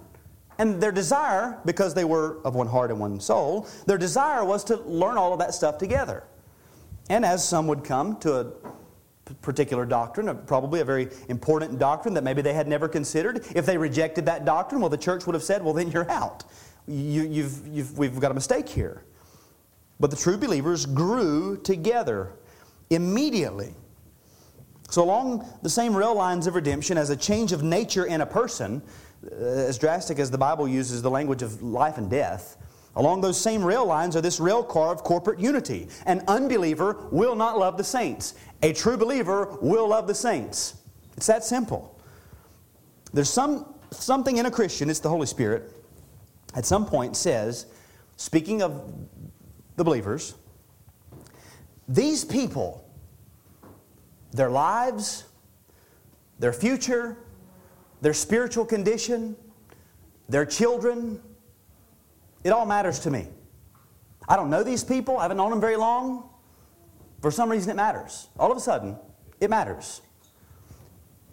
[0.59, 4.65] And their desire, because they were of one heart and one soul, their desire was
[4.65, 6.25] to learn all of that stuff together.
[7.09, 12.25] And as some would come to a particular doctrine, probably a very important doctrine that
[12.25, 15.45] maybe they had never considered, if they rejected that doctrine, well, the church would have
[15.45, 16.45] said, well, then you're out.
[16.87, 19.05] You, you've, you've, we've got a mistake here.
[20.01, 22.33] But the true believers grew together
[22.91, 23.75] immediately.
[24.91, 28.27] So, along the same rail lines of redemption as a change of nature in a
[28.27, 28.81] person,
[29.33, 32.57] as drastic as the Bible uses the language of life and death,
[32.97, 35.89] along those same rail lines are this rail car of corporate unity.
[36.07, 38.35] An unbeliever will not love the saints.
[38.63, 40.77] A true believer will love the saints.
[41.17, 41.99] It's that simple.
[43.13, 45.73] There's some, something in a Christian, it's the Holy Spirit,
[46.55, 47.67] at some point says,
[48.17, 48.93] speaking of
[49.77, 50.35] the believers,
[51.89, 52.85] these people,
[54.33, 55.25] their lives,
[56.39, 57.17] their future,
[58.01, 59.37] their spiritual condition,
[60.29, 61.21] their children.
[62.45, 63.29] It all matters to me.
[64.29, 66.29] I don't know these people, I haven't known them very long.
[67.21, 68.29] For some reason, it matters.
[68.39, 68.97] All of a sudden,
[69.41, 70.03] it matters.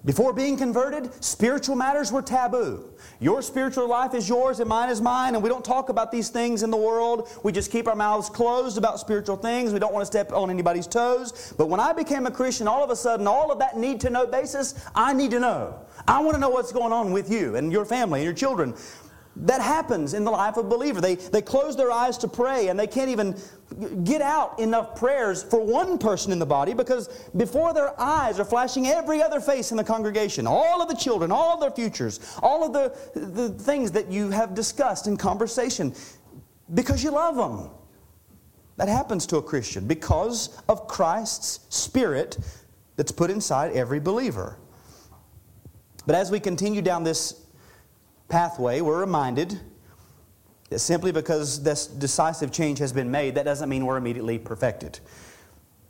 [0.06, 2.94] Before being converted, spiritual matters were taboo.
[3.20, 6.30] Your spiritual life is yours and mine is mine, and we don't talk about these
[6.30, 7.28] things in the world.
[7.42, 9.74] We just keep our mouths closed about spiritual things.
[9.74, 11.56] We don't want to step on anybody's toes.
[11.58, 14.12] But when I became a Christian, all of a sudden, all of that need to
[14.12, 15.80] know basis, I need to know.
[16.08, 18.76] I want to know what's going on with you and your family and your children.
[19.38, 21.02] That happens in the life of a believer.
[21.02, 23.36] They, they close their eyes to pray and they can't even
[24.04, 28.46] get out enough prayers for one person in the body because before their eyes are
[28.46, 32.64] flashing every other face in the congregation, all of the children, all their futures, all
[32.64, 35.94] of the, the things that you have discussed in conversation
[36.74, 37.70] because you love them.
[38.78, 42.38] That happens to a Christian because of Christ's Spirit
[42.96, 44.58] that's put inside every believer.
[46.06, 47.45] But as we continue down this
[48.28, 49.60] pathway, we're reminded
[50.70, 55.00] that simply because this decisive change has been made, that doesn't mean we're immediately perfected.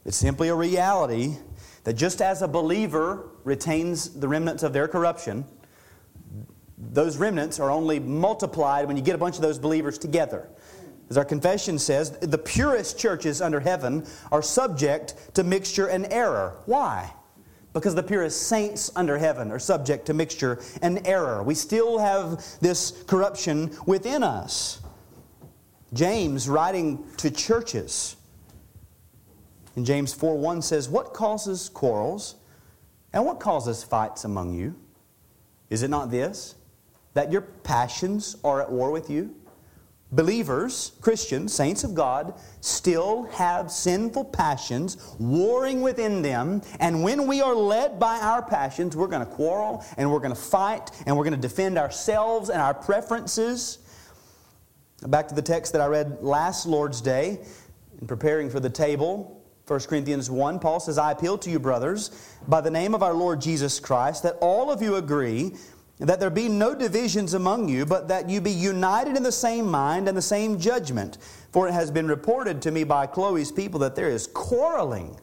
[0.06, 1.38] It's simply a reality
[1.84, 5.46] that just as a believer retains the remnants of their corruption,
[6.78, 10.48] those remnants are only multiplied when you get a bunch of those believers together.
[11.10, 16.58] As our confession says, the purest churches under heaven are subject to mixture and error.
[16.66, 17.14] Why?
[17.76, 21.44] Because the purest saints under heaven are subject to mixture and error.
[21.44, 24.80] We still have this corruption within us.
[25.94, 28.16] James, writing to churches,
[29.76, 32.36] in James 4 1 says, What causes quarrels
[33.12, 34.74] and what causes fights among you?
[35.70, 36.56] Is it not this,
[37.14, 39.36] that your passions are at war with you?
[40.16, 46.62] Believers, Christians, saints of God, still have sinful passions warring within them.
[46.80, 50.34] And when we are led by our passions, we're going to quarrel and we're going
[50.34, 53.80] to fight and we're going to defend ourselves and our preferences.
[55.06, 57.40] Back to the text that I read last Lord's Day
[58.00, 59.44] in preparing for the table.
[59.68, 62.12] 1 Corinthians 1, Paul says, I appeal to you, brothers,
[62.48, 65.54] by the name of our Lord Jesus Christ, that all of you agree
[66.00, 69.66] that there be no divisions among you, but that you be united in the same
[69.70, 71.18] mind and the same judgment.
[71.52, 75.18] For it has been reported to me by Chloe's people that there is quarreling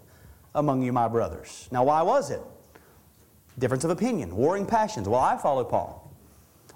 [0.55, 1.69] among you, my brothers.
[1.71, 2.41] Now, why was it?
[3.59, 5.09] Difference of opinion, warring passions.
[5.09, 6.11] Well, I follow Paul.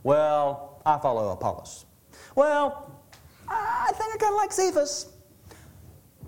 [0.03, 1.86] Well, I follow Apollos.
[2.34, 3.01] Well,
[3.49, 5.09] I think I kind of like Cephas.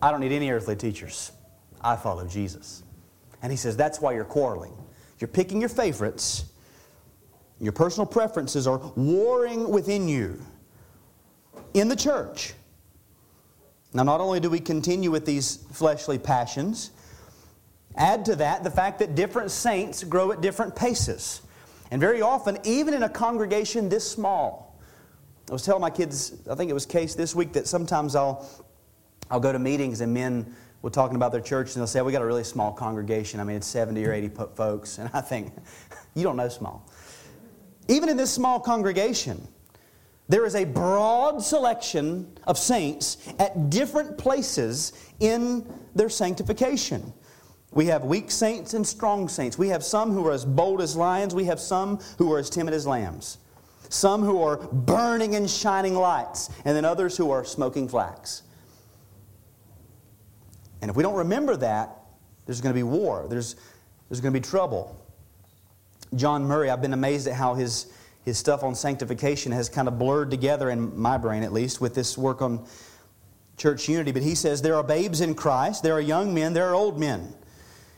[0.01, 1.33] I don't need any earthly teachers.
[1.83, 2.83] I follow Jesus.
[3.43, 4.73] And he says, that's why you're quarreling.
[5.19, 6.47] You're picking your favorites
[7.61, 10.41] your personal preferences are warring within you
[11.75, 12.55] in the church.
[13.93, 16.91] Now, not only do we continue with these fleshly passions,
[17.97, 21.43] add to that the fact that different saints grow at different paces.
[21.91, 24.79] And very often, even in a congregation this small,
[25.49, 28.47] I was telling my kids, I think it was case this week, that sometimes I'll,
[29.31, 32.13] I'll go to meetings and men will talking about their church and they'll say, We
[32.13, 33.41] got a really small congregation.
[33.41, 34.99] I mean, it's 70 or 80 folks.
[34.99, 35.53] And I think,
[36.15, 36.85] You don't know small.
[37.89, 39.49] Even in this small congregation,
[40.29, 47.13] there is a broad selection of saints at different places in their sanctification.
[47.73, 49.59] We have weak saints and strong saints.
[49.59, 51.35] We have some who are as bold as lions.
[51.35, 53.39] We have some who are as timid as lambs.
[53.89, 58.43] Some who are burning and shining lights, and then others who are smoking flax.
[60.83, 61.97] And if we don't remember that,
[62.45, 63.57] there's going to be war, there's,
[64.09, 64.98] there's going to be trouble.
[66.15, 67.87] John Murray, I've been amazed at how his,
[68.25, 71.95] his stuff on sanctification has kind of blurred together, in my brain at least, with
[71.95, 72.67] this work on
[73.57, 74.13] church unity.
[74.13, 76.99] But he says there are babes in Christ, there are young men, there are old
[76.99, 77.35] men.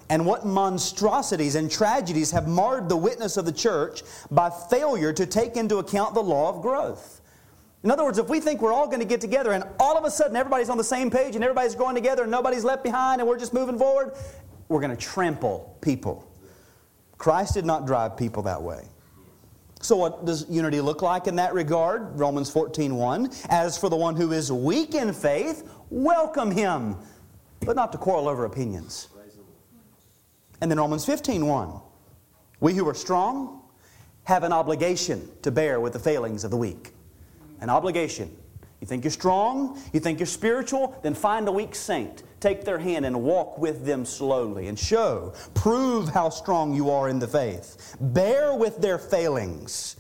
[0.09, 5.25] And what monstrosities and tragedies have marred the witness of the church by failure to
[5.25, 7.21] take into account the law of growth.
[7.85, 10.05] In other words, if we think we're all going to get together and all of
[10.05, 13.21] a sudden everybody's on the same page and everybody's going together and nobody's left behind
[13.21, 14.13] and we're just moving forward,
[14.69, 16.30] we're going to trample people.
[17.21, 18.89] Christ did not drive people that way.
[19.83, 22.19] So what does unity look like in that regard?
[22.19, 23.31] Romans 14:1.
[23.51, 26.97] As for the one who is weak in faith, welcome him,
[27.61, 29.09] but not to quarrel over opinions.
[30.63, 31.83] And then Romans 15:1.
[32.59, 33.65] We who are strong
[34.25, 36.95] have an obligation to bear with the failings of the weak.
[37.61, 38.35] An obligation.
[38.81, 42.79] You think you're strong, you think you're spiritual, then find a weak saint take their
[42.79, 47.29] hand and walk with them slowly and show, prove how strong you are in the
[47.29, 47.97] faith.
[48.01, 49.97] Bear with their failings.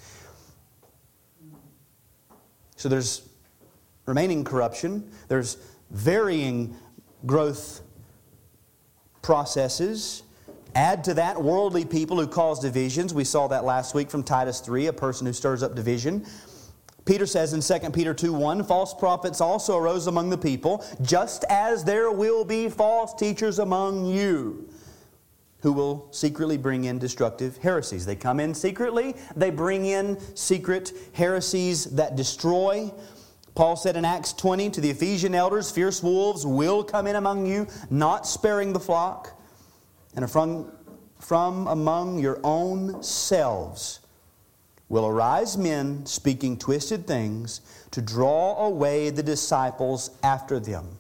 [2.76, 3.28] So there's
[4.06, 5.58] remaining corruption, there's
[5.90, 6.74] varying
[7.26, 7.82] growth
[9.22, 10.22] processes.
[10.74, 13.12] Add to that worldly people who cause divisions.
[13.12, 16.24] We saw that last week from Titus 3, a person who stirs up division.
[17.04, 21.44] Peter says in 2 Peter 2 1, false prophets also arose among the people, just
[21.48, 24.68] as there will be false teachers among you.
[25.62, 28.06] who will secretly bring in destructive heresies.
[28.06, 32.90] They come in secretly, they bring in secret heresies that destroy.
[33.54, 37.44] Paul said in Acts 20 to the Ephesian elders, Fierce wolves will come in among
[37.44, 39.38] you, not sparing the flock.
[40.16, 40.72] And from,
[41.18, 43.99] from among your own selves
[44.90, 47.62] will arise men speaking twisted things
[47.92, 50.98] to draw away the disciples after them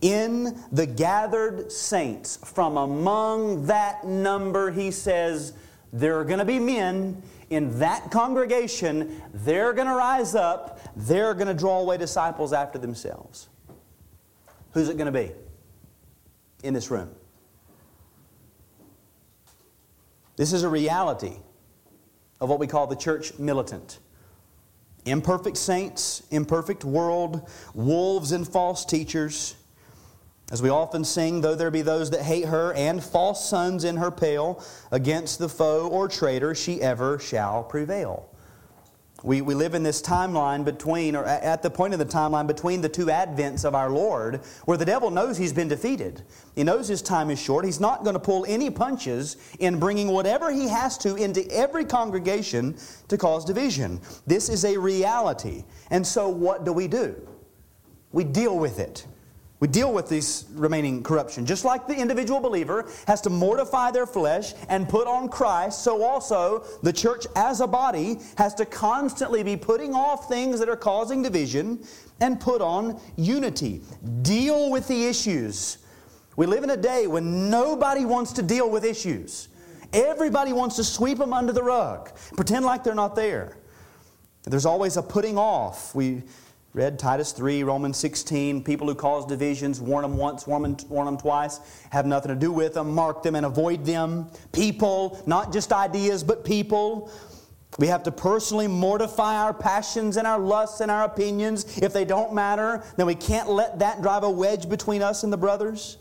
[0.00, 5.52] in the gathered saints, from among that number, he says,
[5.92, 11.34] there are going to be men in that congregation, they're going to rise up, they're
[11.34, 13.48] going to draw away disciples after themselves.
[14.72, 15.32] Who's it going to be
[16.62, 17.10] in this room?
[20.36, 21.38] This is a reality
[22.40, 23.98] of what we call the church militant.
[25.04, 29.54] Imperfect saints, imperfect world, wolves and false teachers
[30.50, 33.96] as we often sing, though there be those that hate her and false sons in
[33.96, 38.30] her pale, against the foe or traitor she ever shall prevail.
[39.24, 42.80] We, we live in this timeline between, or at the point of the timeline between
[42.80, 46.22] the two advents of our Lord, where the devil knows he's been defeated.
[46.54, 47.64] He knows his time is short.
[47.64, 51.84] He's not going to pull any punches in bringing whatever he has to into every
[51.84, 52.76] congregation
[53.08, 54.00] to cause division.
[54.26, 55.64] This is a reality.
[55.90, 57.16] And so, what do we do?
[58.12, 59.04] We deal with it.
[59.60, 61.44] We deal with this remaining corruption.
[61.44, 66.04] Just like the individual believer has to mortify their flesh and put on Christ, so
[66.04, 70.76] also the church as a body has to constantly be putting off things that are
[70.76, 71.84] causing division
[72.20, 73.82] and put on unity.
[74.22, 75.78] Deal with the issues.
[76.36, 79.48] We live in a day when nobody wants to deal with issues.
[79.92, 83.56] Everybody wants to sweep them under the rug, pretend like they're not there.
[84.44, 85.94] There's always a putting off.
[85.94, 86.22] We
[86.78, 88.62] Read Titus 3, Romans 16.
[88.62, 91.58] People who cause divisions, warn them once, warn them, warn them twice,
[91.90, 94.30] have nothing to do with them, mark them and avoid them.
[94.52, 97.10] People, not just ideas, but people.
[97.80, 101.78] We have to personally mortify our passions and our lusts and our opinions.
[101.78, 105.32] If they don't matter, then we can't let that drive a wedge between us and
[105.32, 105.96] the brothers.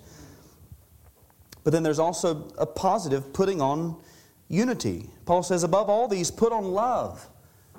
[1.64, 4.00] But then there's also a positive putting on
[4.48, 5.10] unity.
[5.26, 7.28] Paul says, above all these, put on love,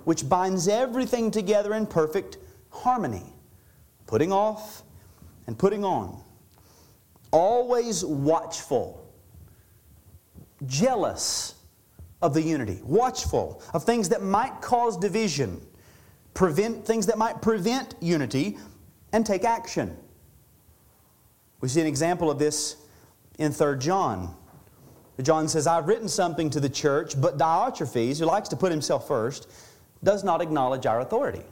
[0.03, 2.39] which binds everything together in perfect
[2.71, 3.33] harmony,
[4.07, 4.83] putting off
[5.47, 6.23] and putting on.
[7.31, 9.07] Always watchful,
[10.67, 11.55] jealous
[12.23, 15.61] of the unity, watchful of things that might cause division,
[16.35, 18.59] prevent things that might prevent unity,
[19.13, 19.97] and take action.
[21.61, 22.77] We see an example of this
[23.39, 24.35] in 3 John.
[25.23, 29.09] John says, I've written something to the church, but Diotrephes, who likes to put himself
[29.09, 29.51] first,
[30.05, 31.43] does not acknowledge our authority.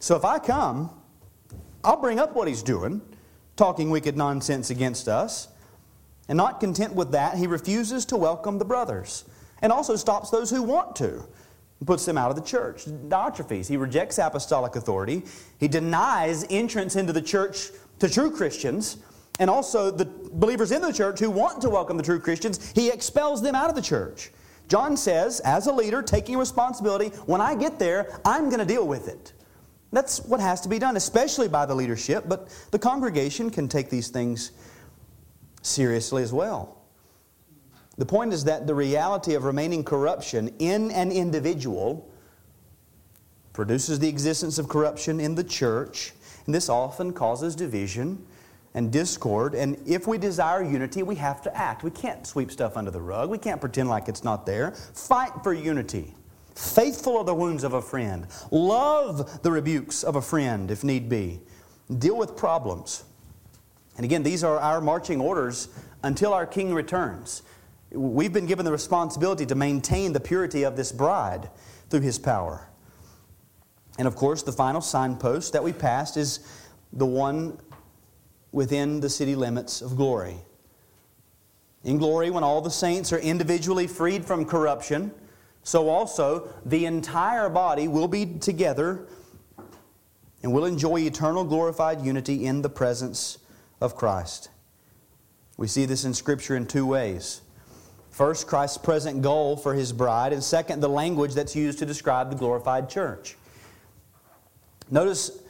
[0.00, 0.90] So if I come,
[1.84, 3.02] I'll bring up what he's doing,
[3.56, 5.48] talking wicked nonsense against us.
[6.28, 9.24] And not content with that, he refuses to welcome the brothers
[9.62, 11.26] and also stops those who want to
[11.78, 12.86] and puts them out of the church.
[12.86, 15.22] Diotrephes, he rejects apostolic authority.
[15.58, 18.98] He denies entrance into the church to true Christians
[19.38, 22.72] and also the believers in the church who want to welcome the true Christians.
[22.74, 24.30] He expels them out of the church.
[24.68, 28.86] John says, as a leader, taking responsibility, when I get there, I'm going to deal
[28.86, 29.32] with it.
[29.92, 33.90] That's what has to be done, especially by the leadership, but the congregation can take
[33.90, 34.52] these things
[35.62, 36.76] seriously as well.
[37.98, 42.08] The point is that the reality of remaining corruption in an individual
[43.52, 46.12] produces the existence of corruption in the church,
[46.46, 48.24] and this often causes division
[48.74, 49.54] and discord.
[49.54, 51.82] And if we desire unity, we have to act.
[51.82, 54.70] We can't sweep stuff under the rug, we can't pretend like it's not there.
[54.70, 56.14] Fight for unity.
[56.60, 58.26] Faithful are the wounds of a friend.
[58.50, 61.40] Love the rebukes of a friend if need be.
[61.98, 63.02] Deal with problems.
[63.96, 65.68] And again, these are our marching orders
[66.02, 67.42] until our King returns.
[67.90, 71.48] We've been given the responsibility to maintain the purity of this bride
[71.88, 72.68] through His power.
[73.98, 76.40] And of course, the final signpost that we passed is
[76.92, 77.58] the one
[78.52, 80.36] within the city limits of glory.
[81.84, 85.12] In glory, when all the saints are individually freed from corruption,
[85.62, 89.06] so also the entire body will be together
[90.42, 93.38] and will enjoy eternal glorified unity in the presence
[93.80, 94.48] of Christ.
[95.56, 97.42] We see this in Scripture in two ways.
[98.10, 102.30] First, Christ's present goal for his bride, and second, the language that's used to describe
[102.30, 103.36] the glorified church.
[104.90, 105.42] Notice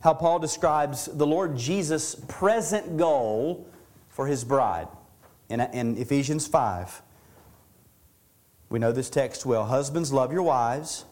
[0.00, 3.66] how Paul describes the Lord Jesus' present goal
[4.08, 4.88] for his bride
[5.48, 7.02] in, in Ephesians 5.
[8.70, 9.64] We know this text well.
[9.64, 11.04] Husbands, love your wives.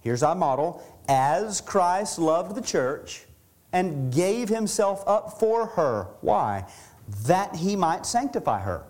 [0.00, 0.82] Here's our model.
[1.08, 3.24] As Christ loved the church
[3.72, 6.08] and gave himself up for her.
[6.20, 6.66] Why?
[7.26, 8.84] That he might sanctify her.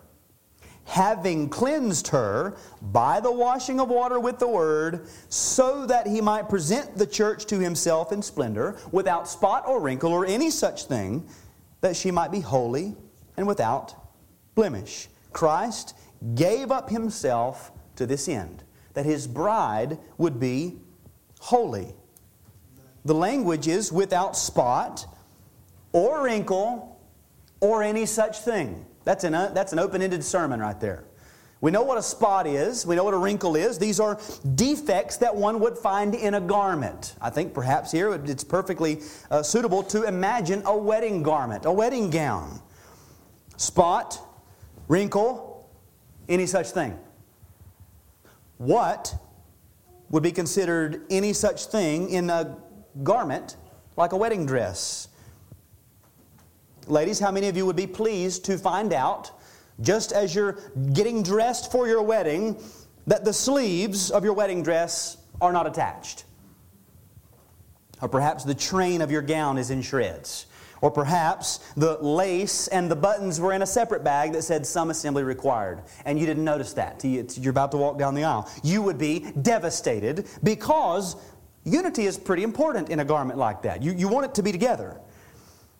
[0.84, 6.48] having cleansed her by the washing of water with the word, so that he might
[6.48, 11.26] present the church to himself in splendor, without spot or wrinkle or any such thing,
[11.80, 12.94] that she might be holy
[13.36, 13.94] and without
[14.54, 15.08] blemish.
[15.32, 15.94] Christ
[16.34, 17.72] gave up himself
[18.02, 20.76] to this end, that his bride would be
[21.40, 21.94] holy.
[23.04, 25.06] The language is without spot
[25.92, 27.00] or wrinkle
[27.60, 28.84] or any such thing.
[29.04, 31.04] That's an, that's an open ended sermon right there.
[31.60, 32.84] We know what a spot is.
[32.84, 33.78] We know what a wrinkle is.
[33.78, 34.18] These are
[34.56, 37.14] defects that one would find in a garment.
[37.20, 39.00] I think perhaps here it's perfectly
[39.30, 42.60] uh, suitable to imagine a wedding garment, a wedding gown.
[43.56, 44.18] Spot,
[44.88, 45.70] wrinkle,
[46.28, 46.98] any such thing.
[48.58, 49.14] What
[50.10, 52.56] would be considered any such thing in a
[53.02, 53.56] garment
[53.96, 55.08] like a wedding dress?
[56.86, 59.30] Ladies, how many of you would be pleased to find out,
[59.80, 60.58] just as you're
[60.92, 62.56] getting dressed for your wedding,
[63.06, 66.24] that the sleeves of your wedding dress are not attached?
[68.00, 70.46] Or perhaps the train of your gown is in shreds.
[70.82, 74.90] Or perhaps the lace and the buttons were in a separate bag that said some
[74.90, 77.04] assembly required, and you didn't notice that.
[77.04, 78.50] You're about to walk down the aisle.
[78.64, 81.16] You would be devastated because
[81.64, 83.80] unity is pretty important in a garment like that.
[83.80, 85.00] You, you want it to be together.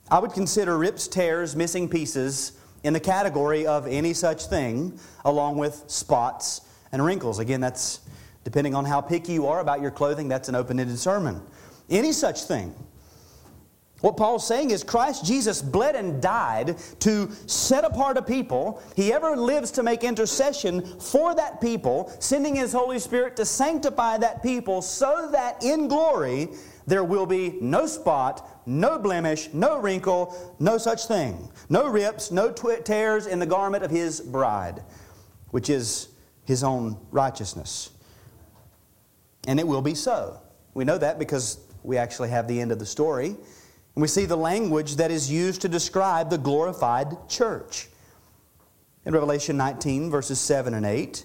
[0.09, 2.53] I would consider rips, tears, missing pieces
[2.85, 6.61] in the category of any such thing, along with spots
[6.93, 7.41] and wrinkles.
[7.41, 8.01] Again, that's
[8.45, 11.43] depending on how picky you are about your clothing, that's an open ended sermon.
[11.91, 12.73] Any such thing.
[14.03, 18.83] What Paul's saying is Christ Jesus bled and died to set apart a people.
[18.97, 24.19] He ever lives to make intercession for that people, sending His Holy Spirit to sanctify
[24.19, 26.49] that people so that in glory
[26.87, 31.49] there will be no spot, no blemish, no wrinkle, no such thing.
[31.69, 34.83] No rips, no tears in the garment of his bride,
[35.51, 36.09] which is
[36.45, 37.91] his own righteousness.
[39.47, 40.41] And it will be so.
[40.75, 43.37] We know that because we actually have the end of the story.
[43.95, 47.89] And we see the language that is used to describe the glorified church.
[49.05, 51.25] In Revelation 19, verses 7 and 8,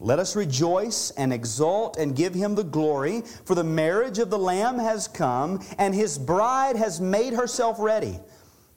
[0.00, 4.38] let us rejoice and exult and give him the glory, for the marriage of the
[4.38, 8.18] Lamb has come, and his bride has made herself ready.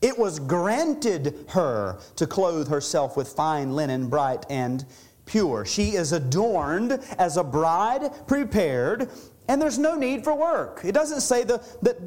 [0.01, 4.85] It was granted her to clothe herself with fine linen, bright and
[5.25, 5.65] pure.
[5.65, 9.09] She is adorned as a bride prepared,
[9.47, 10.81] and there's no need for work.
[10.83, 11.97] It doesn't say the, that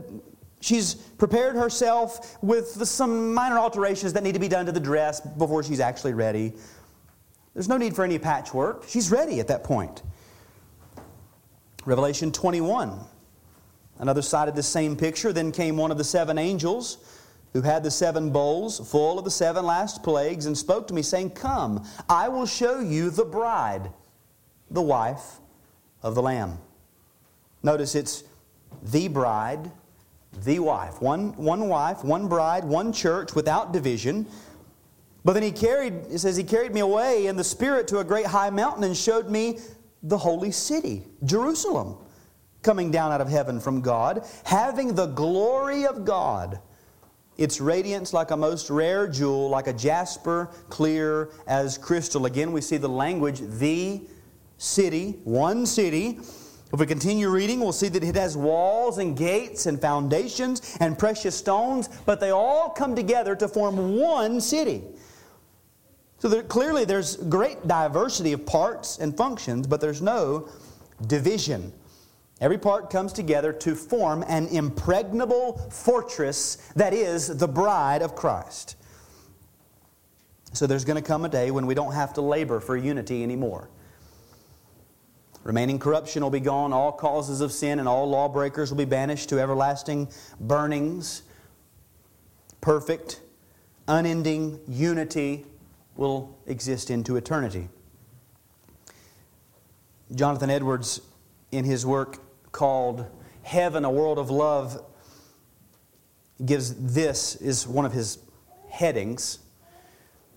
[0.61, 5.21] she's prepared herself with some minor alterations that need to be done to the dress
[5.21, 6.53] before she's actually ready.
[7.55, 8.85] There's no need for any patchwork.
[8.87, 10.03] She's ready at that point.
[11.85, 13.01] Revelation 21.
[13.99, 15.33] Another side of the same picture.
[15.33, 16.99] Then came one of the seven angels
[17.53, 21.03] who had the seven bowls full of the seven last plagues and spoke to me,
[21.03, 23.91] saying, Come, I will show you the bride,
[24.71, 25.41] the wife
[26.03, 26.59] of the Lamb.
[27.63, 28.25] Notice it's
[28.83, 29.71] the bride,
[30.45, 31.01] the wife.
[31.01, 34.27] One, one wife, one bride, one church without division.
[35.25, 38.05] But then he carried, it says, he carried me away in the Spirit to a
[38.05, 39.59] great high mountain and showed me
[40.03, 41.97] the holy city, Jerusalem,
[42.63, 46.61] coming down out of heaven from God, having the glory of God.
[47.37, 52.27] Its radiance like a most rare jewel, like a jasper, clear as crystal.
[52.27, 54.03] Again, we see the language, the
[54.59, 56.19] city, one city.
[56.73, 60.97] If we continue reading, we'll see that it has walls and gates and foundations and
[60.97, 64.85] precious stones, but they all come together to form one city.
[66.19, 70.49] So there, clearly there's great diversity of parts and functions, but there's no
[71.07, 71.73] division.
[72.41, 78.77] Every part comes together to form an impregnable fortress that is the bride of Christ.
[80.53, 83.23] So there's going to come a day when we don't have to labor for unity
[83.23, 83.71] anymore.
[85.43, 89.29] Remaining corruption will be gone, all causes of sin and all lawbreakers will be banished
[89.31, 91.23] to everlasting burnings.
[92.61, 93.23] Perfect,
[93.89, 95.47] unending unity
[95.97, 97.69] will exist into eternity.
[100.15, 101.01] Jonathan Edwards,
[101.53, 102.19] in his work
[102.53, 103.07] called
[103.43, 104.85] Heaven, a World of Love,
[106.45, 108.19] gives this is one of his
[108.69, 109.39] headings.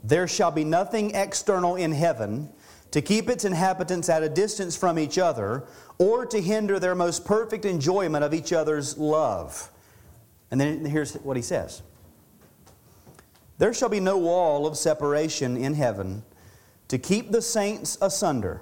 [0.03, 2.51] There shall be nothing external in heaven
[2.93, 5.63] to keep its inhabitants at a distance from each other
[5.97, 9.71] or to hinder their most perfect enjoyment of each other's love.
[10.51, 11.81] And then here's what he says
[13.57, 16.21] there shall be no wall of separation in heaven
[16.87, 18.61] to keep the saints asunder,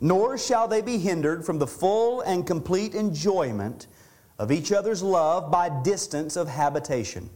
[0.00, 3.86] nor shall they be hindered from the full and complete enjoyment
[4.40, 7.30] of each other's love by distance of habitation.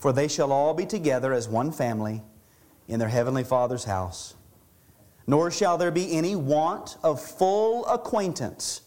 [0.00, 2.22] For they shall all be together as one family
[2.88, 4.34] in their heavenly Father's house.
[5.30, 8.80] Nor shall there be any want of full acquaintance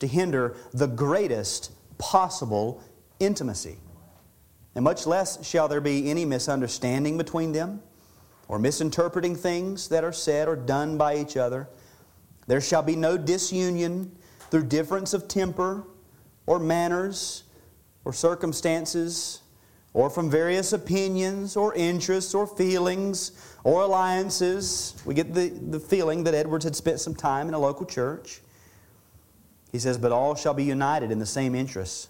[0.00, 2.82] to hinder the greatest possible
[3.20, 3.78] intimacy.
[4.74, 7.80] And much less shall there be any misunderstanding between them,
[8.48, 11.68] or misinterpreting things that are said or done by each other.
[12.48, 14.16] There shall be no disunion
[14.50, 15.84] through difference of temper,
[16.44, 17.44] or manners,
[18.04, 19.42] or circumstances,
[19.92, 23.30] or from various opinions, or interests, or feelings,
[23.64, 24.94] or alliances.
[25.04, 28.40] We get the, the feeling that Edwards had spent some time in a local church.
[29.72, 32.08] He says, But all shall be united in the same interests,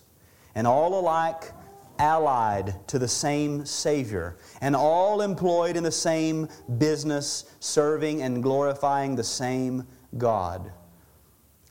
[0.54, 1.52] and all alike
[1.98, 6.48] allied to the same Savior, and all employed in the same
[6.78, 9.86] business, serving and glorifying the same
[10.18, 10.72] God.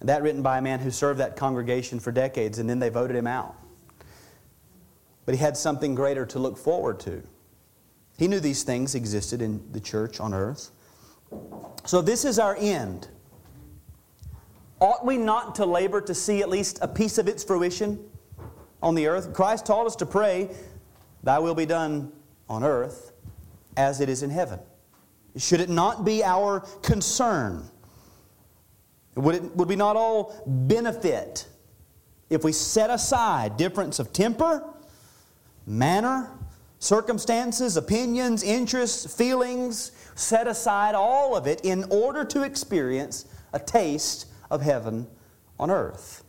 [0.01, 3.15] That written by a man who served that congregation for decades, and then they voted
[3.15, 3.55] him out.
[5.25, 7.23] But he had something greater to look forward to.
[8.23, 10.71] He knew these things existed in the church on earth.
[11.83, 13.09] So, this is our end.
[14.79, 17.99] Ought we not to labor to see at least a piece of its fruition
[18.81, 19.33] on the earth?
[19.33, 20.49] Christ taught us to pray,
[21.21, 22.13] Thy will be done
[22.47, 23.11] on earth
[23.75, 24.59] as it is in heaven.
[25.35, 27.69] Should it not be our concern
[29.15, 31.45] would, it, would we not all benefit
[32.29, 34.63] if we set aside difference of temper,
[35.67, 36.31] manner,
[36.83, 44.25] circumstances, opinions, interests, feelings, set aside all of it in order to experience a taste
[44.51, 45.07] of heaven
[45.57, 46.25] on earth?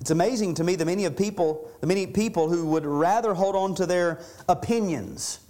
[0.00, 3.54] It's amazing to me the many of people, the many people who would rather hold
[3.54, 5.40] on to their opinions,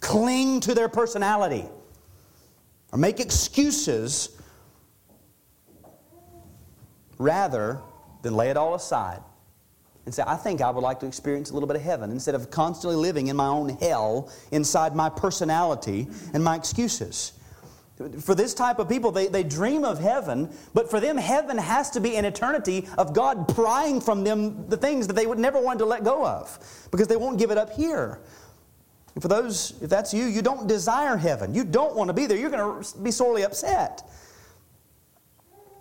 [0.00, 1.66] cling to their personality,
[2.90, 4.30] or make excuses
[7.18, 7.80] rather
[8.22, 9.20] than lay it all aside
[10.06, 12.36] and say, I think I would like to experience a little bit of heaven instead
[12.36, 17.32] of constantly living in my own hell inside my personality and my excuses.
[18.20, 21.90] For this type of people, they, they dream of heaven, but for them, heaven has
[21.90, 25.60] to be an eternity of God prying from them the things that they would never
[25.60, 28.20] want to let go of because they won't give it up here.
[29.18, 31.54] For those, if that's you, you don't desire heaven.
[31.54, 32.36] You don't want to be there.
[32.36, 34.02] You're going to be sorely upset.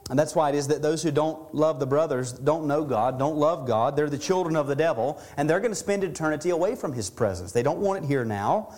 [0.09, 3.17] And that's why it is that those who don't love the brothers don't know God,
[3.17, 3.95] don't love God.
[3.95, 7.09] They're the children of the devil, and they're going to spend eternity away from His
[7.09, 7.51] presence.
[7.51, 8.75] They don't want it here now,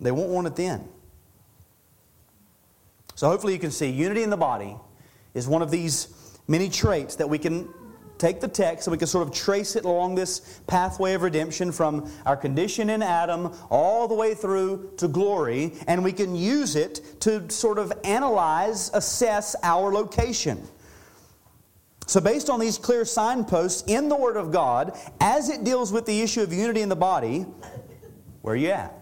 [0.00, 0.86] they won't want it then.
[3.14, 4.76] So, hopefully, you can see unity in the body
[5.32, 6.08] is one of these
[6.48, 7.72] many traits that we can
[8.22, 11.72] take the text and we can sort of trace it along this pathway of redemption
[11.72, 16.76] from our condition in Adam all the way through to glory, and we can use
[16.76, 20.62] it to sort of analyze, assess our location.
[22.06, 26.06] So, based on these clear signposts in the Word of God, as it deals with
[26.06, 27.46] the issue of unity in the body,
[28.42, 28.98] where are you at?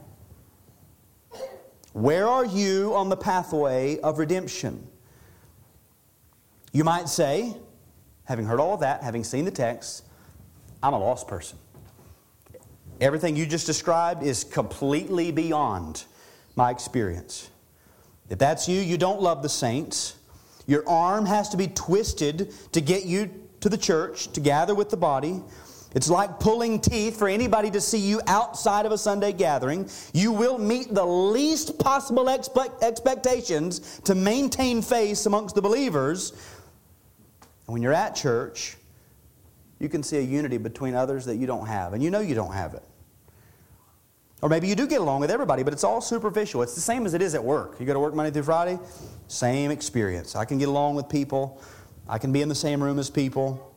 [1.93, 4.87] Where are you on the pathway of redemption?
[6.73, 7.57] You might say,
[8.31, 10.05] having heard all of that, having seen the text,
[10.85, 11.59] I'm a lost person.
[13.01, 16.05] Everything you just described is completely beyond
[16.55, 17.51] my experience.
[18.29, 20.15] If that's you, you don't love the saints.
[20.69, 23.29] Your arm has to be twisted to get you
[23.63, 25.43] to the church, to gather with the body.
[25.97, 29.91] It's like pulling teeth for anybody to see you outside of a Sunday gathering.
[30.15, 36.33] You will meet the least possible expectations to maintain face amongst the believers
[37.71, 38.77] and when you're at church,
[39.79, 42.35] you can see a unity between others that you don't have, and you know you
[42.35, 42.83] don't have it.
[44.43, 46.63] Or maybe you do get along with everybody, but it's all superficial.
[46.63, 47.79] It's the same as it is at work.
[47.79, 48.77] You go to work Monday through Friday,
[49.29, 50.35] same experience.
[50.35, 51.63] I can get along with people,
[52.09, 53.70] I can be in the same room as people.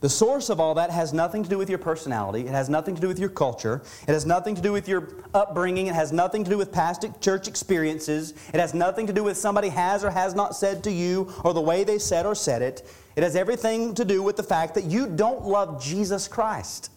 [0.00, 2.42] The source of all that has nothing to do with your personality.
[2.42, 3.82] It has nothing to do with your culture.
[4.06, 5.88] It has nothing to do with your upbringing.
[5.88, 8.34] It has nothing to do with past church experiences.
[8.54, 11.52] It has nothing to do with somebody has or has not said to you or
[11.52, 12.88] the way they said or said it.
[13.16, 16.92] It has everything to do with the fact that you don't love Jesus Christ.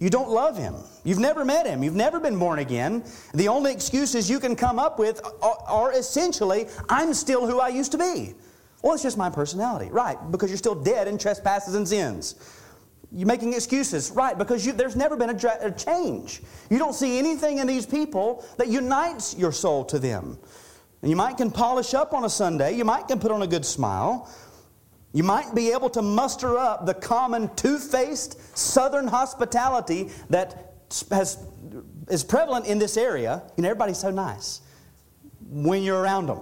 [0.00, 0.74] You don't love him.
[1.04, 1.84] You've never met him.
[1.84, 3.04] You've never been born again.
[3.34, 7.92] The only excuses you can come up with are, essentially, I'm still who I used
[7.92, 8.34] to be.
[8.82, 9.90] Well, it's just my personality.
[9.90, 12.36] Right, because you're still dead in trespasses and sins.
[13.12, 14.10] You're making excuses.
[14.10, 16.42] Right, because you, there's never been a, a change.
[16.70, 20.38] You don't see anything in these people that unites your soul to them.
[21.02, 22.76] And you might can polish up on a Sunday.
[22.76, 24.30] You might can put on a good smile.
[25.12, 30.74] You might be able to muster up the common two-faced southern hospitality that
[31.10, 31.38] has,
[32.08, 33.42] is prevalent in this area.
[33.56, 34.60] You know, everybody's so nice
[35.50, 36.40] when you're around them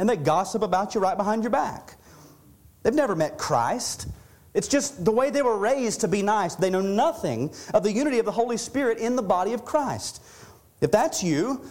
[0.00, 1.94] and they gossip about you right behind your back.
[2.82, 4.08] They've never met Christ.
[4.54, 6.56] It's just the way they were raised to be nice.
[6.56, 10.22] They know nothing of the unity of the Holy Spirit in the body of Christ.
[10.80, 11.64] If that's you,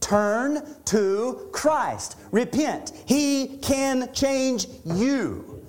[0.00, 2.16] Turn to Christ.
[2.32, 2.92] Repent.
[3.06, 5.64] He can change you.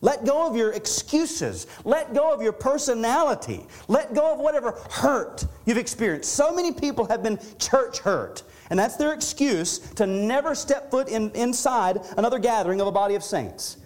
[0.00, 1.66] Let go of your excuses.
[1.84, 3.66] Let go of your personality.
[3.86, 6.32] Let go of whatever hurt you've experienced.
[6.32, 11.08] So many people have been church hurt, and that's their excuse to never step foot
[11.08, 13.76] in, inside another gathering of a body of saints.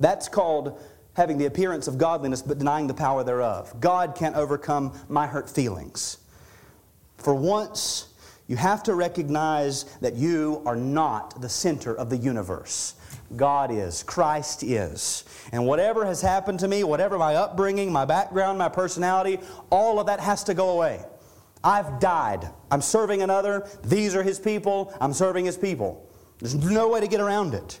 [0.00, 0.80] That's called
[1.14, 3.78] having the appearance of godliness but denying the power thereof.
[3.80, 6.18] God can't overcome my hurt feelings.
[7.18, 8.08] For once,
[8.48, 12.94] you have to recognize that you are not the center of the universe.
[13.36, 15.24] God is, Christ is.
[15.52, 19.38] And whatever has happened to me, whatever my upbringing, my background, my personality,
[19.70, 21.04] all of that has to go away.
[21.64, 22.48] I've died.
[22.70, 23.68] I'm serving another.
[23.84, 24.94] These are his people.
[25.00, 26.08] I'm serving his people.
[26.38, 27.80] There's no way to get around it.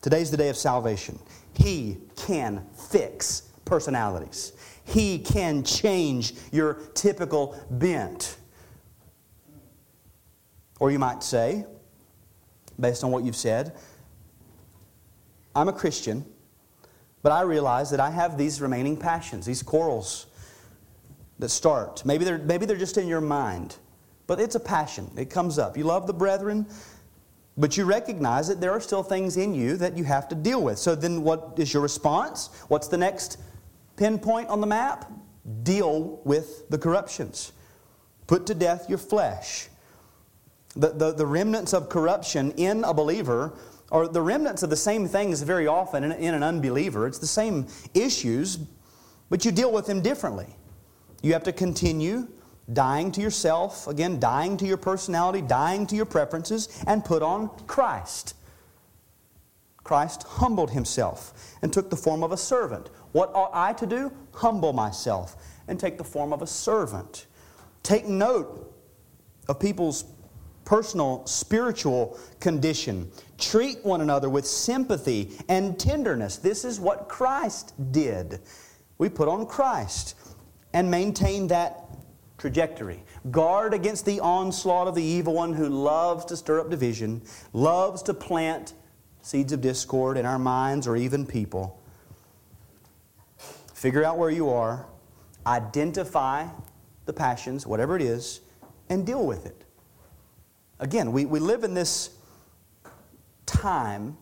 [0.00, 1.18] Today's the day of salvation.
[1.54, 4.52] He can fix personalities.
[4.84, 8.38] He can change your typical bent.
[10.80, 11.66] Or you might say,
[12.80, 13.76] based on what you've said,
[15.54, 16.24] I'm a Christian,
[17.22, 20.26] but I realize that I have these remaining passions, these quarrels
[21.38, 22.04] that start.
[22.04, 23.76] Maybe they're, maybe they're just in your mind,
[24.26, 25.10] but it's a passion.
[25.16, 25.76] It comes up.
[25.76, 26.66] You love the brethren,
[27.56, 30.62] but you recognize that there are still things in you that you have to deal
[30.62, 30.78] with.
[30.78, 32.50] So then, what is your response?
[32.68, 33.38] What's the next
[33.96, 35.10] pinpoint on the map?
[35.62, 37.52] Deal with the corruptions.
[38.26, 39.68] Put to death your flesh.
[40.76, 43.58] The, the, the remnants of corruption in a believer
[43.90, 47.06] are the remnants of the same things very often in, in an unbeliever.
[47.06, 48.58] It's the same issues,
[49.30, 50.54] but you deal with them differently.
[51.22, 52.28] You have to continue
[52.72, 57.48] dying to yourself, again, dying to your personality, dying to your preferences, and put on
[57.66, 58.34] Christ.
[59.82, 62.90] Christ humbled himself and took the form of a servant.
[63.12, 64.12] What ought I to do?
[64.34, 67.26] Humble myself and take the form of a servant.
[67.82, 68.74] Take note
[69.48, 70.04] of people's
[70.66, 73.10] personal spiritual condition.
[73.38, 76.36] Treat one another with sympathy and tenderness.
[76.36, 78.40] This is what Christ did.
[78.98, 80.16] We put on Christ
[80.72, 81.84] and maintain that
[82.36, 83.02] trajectory.
[83.30, 88.02] Guard against the onslaught of the evil one who loves to stir up division, loves
[88.02, 88.74] to plant
[89.22, 91.82] seeds of discord in our minds or even people.
[93.74, 94.86] Figure out where you are,
[95.46, 96.46] identify
[97.06, 98.40] the passions, whatever it is,
[98.88, 99.64] and deal with it.
[100.80, 102.10] Again, we, we live in this
[103.46, 104.16] time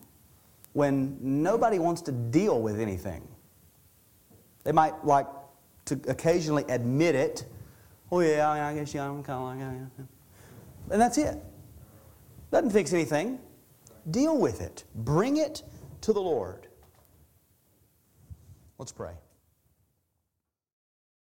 [0.73, 3.27] when nobody wants to deal with anything.
[4.63, 5.27] They might like
[5.87, 7.45] to occasionally admit it
[8.11, 10.05] Oh, yeah, oh, I guess, yeah, I'm kind of like, yeah.
[10.93, 11.43] And that's it.
[12.51, 13.39] Doesn't fix anything.
[14.09, 14.85] Deal with it.
[14.95, 15.63] Bring it
[16.01, 16.67] to the Lord.
[18.77, 19.11] Let's pray.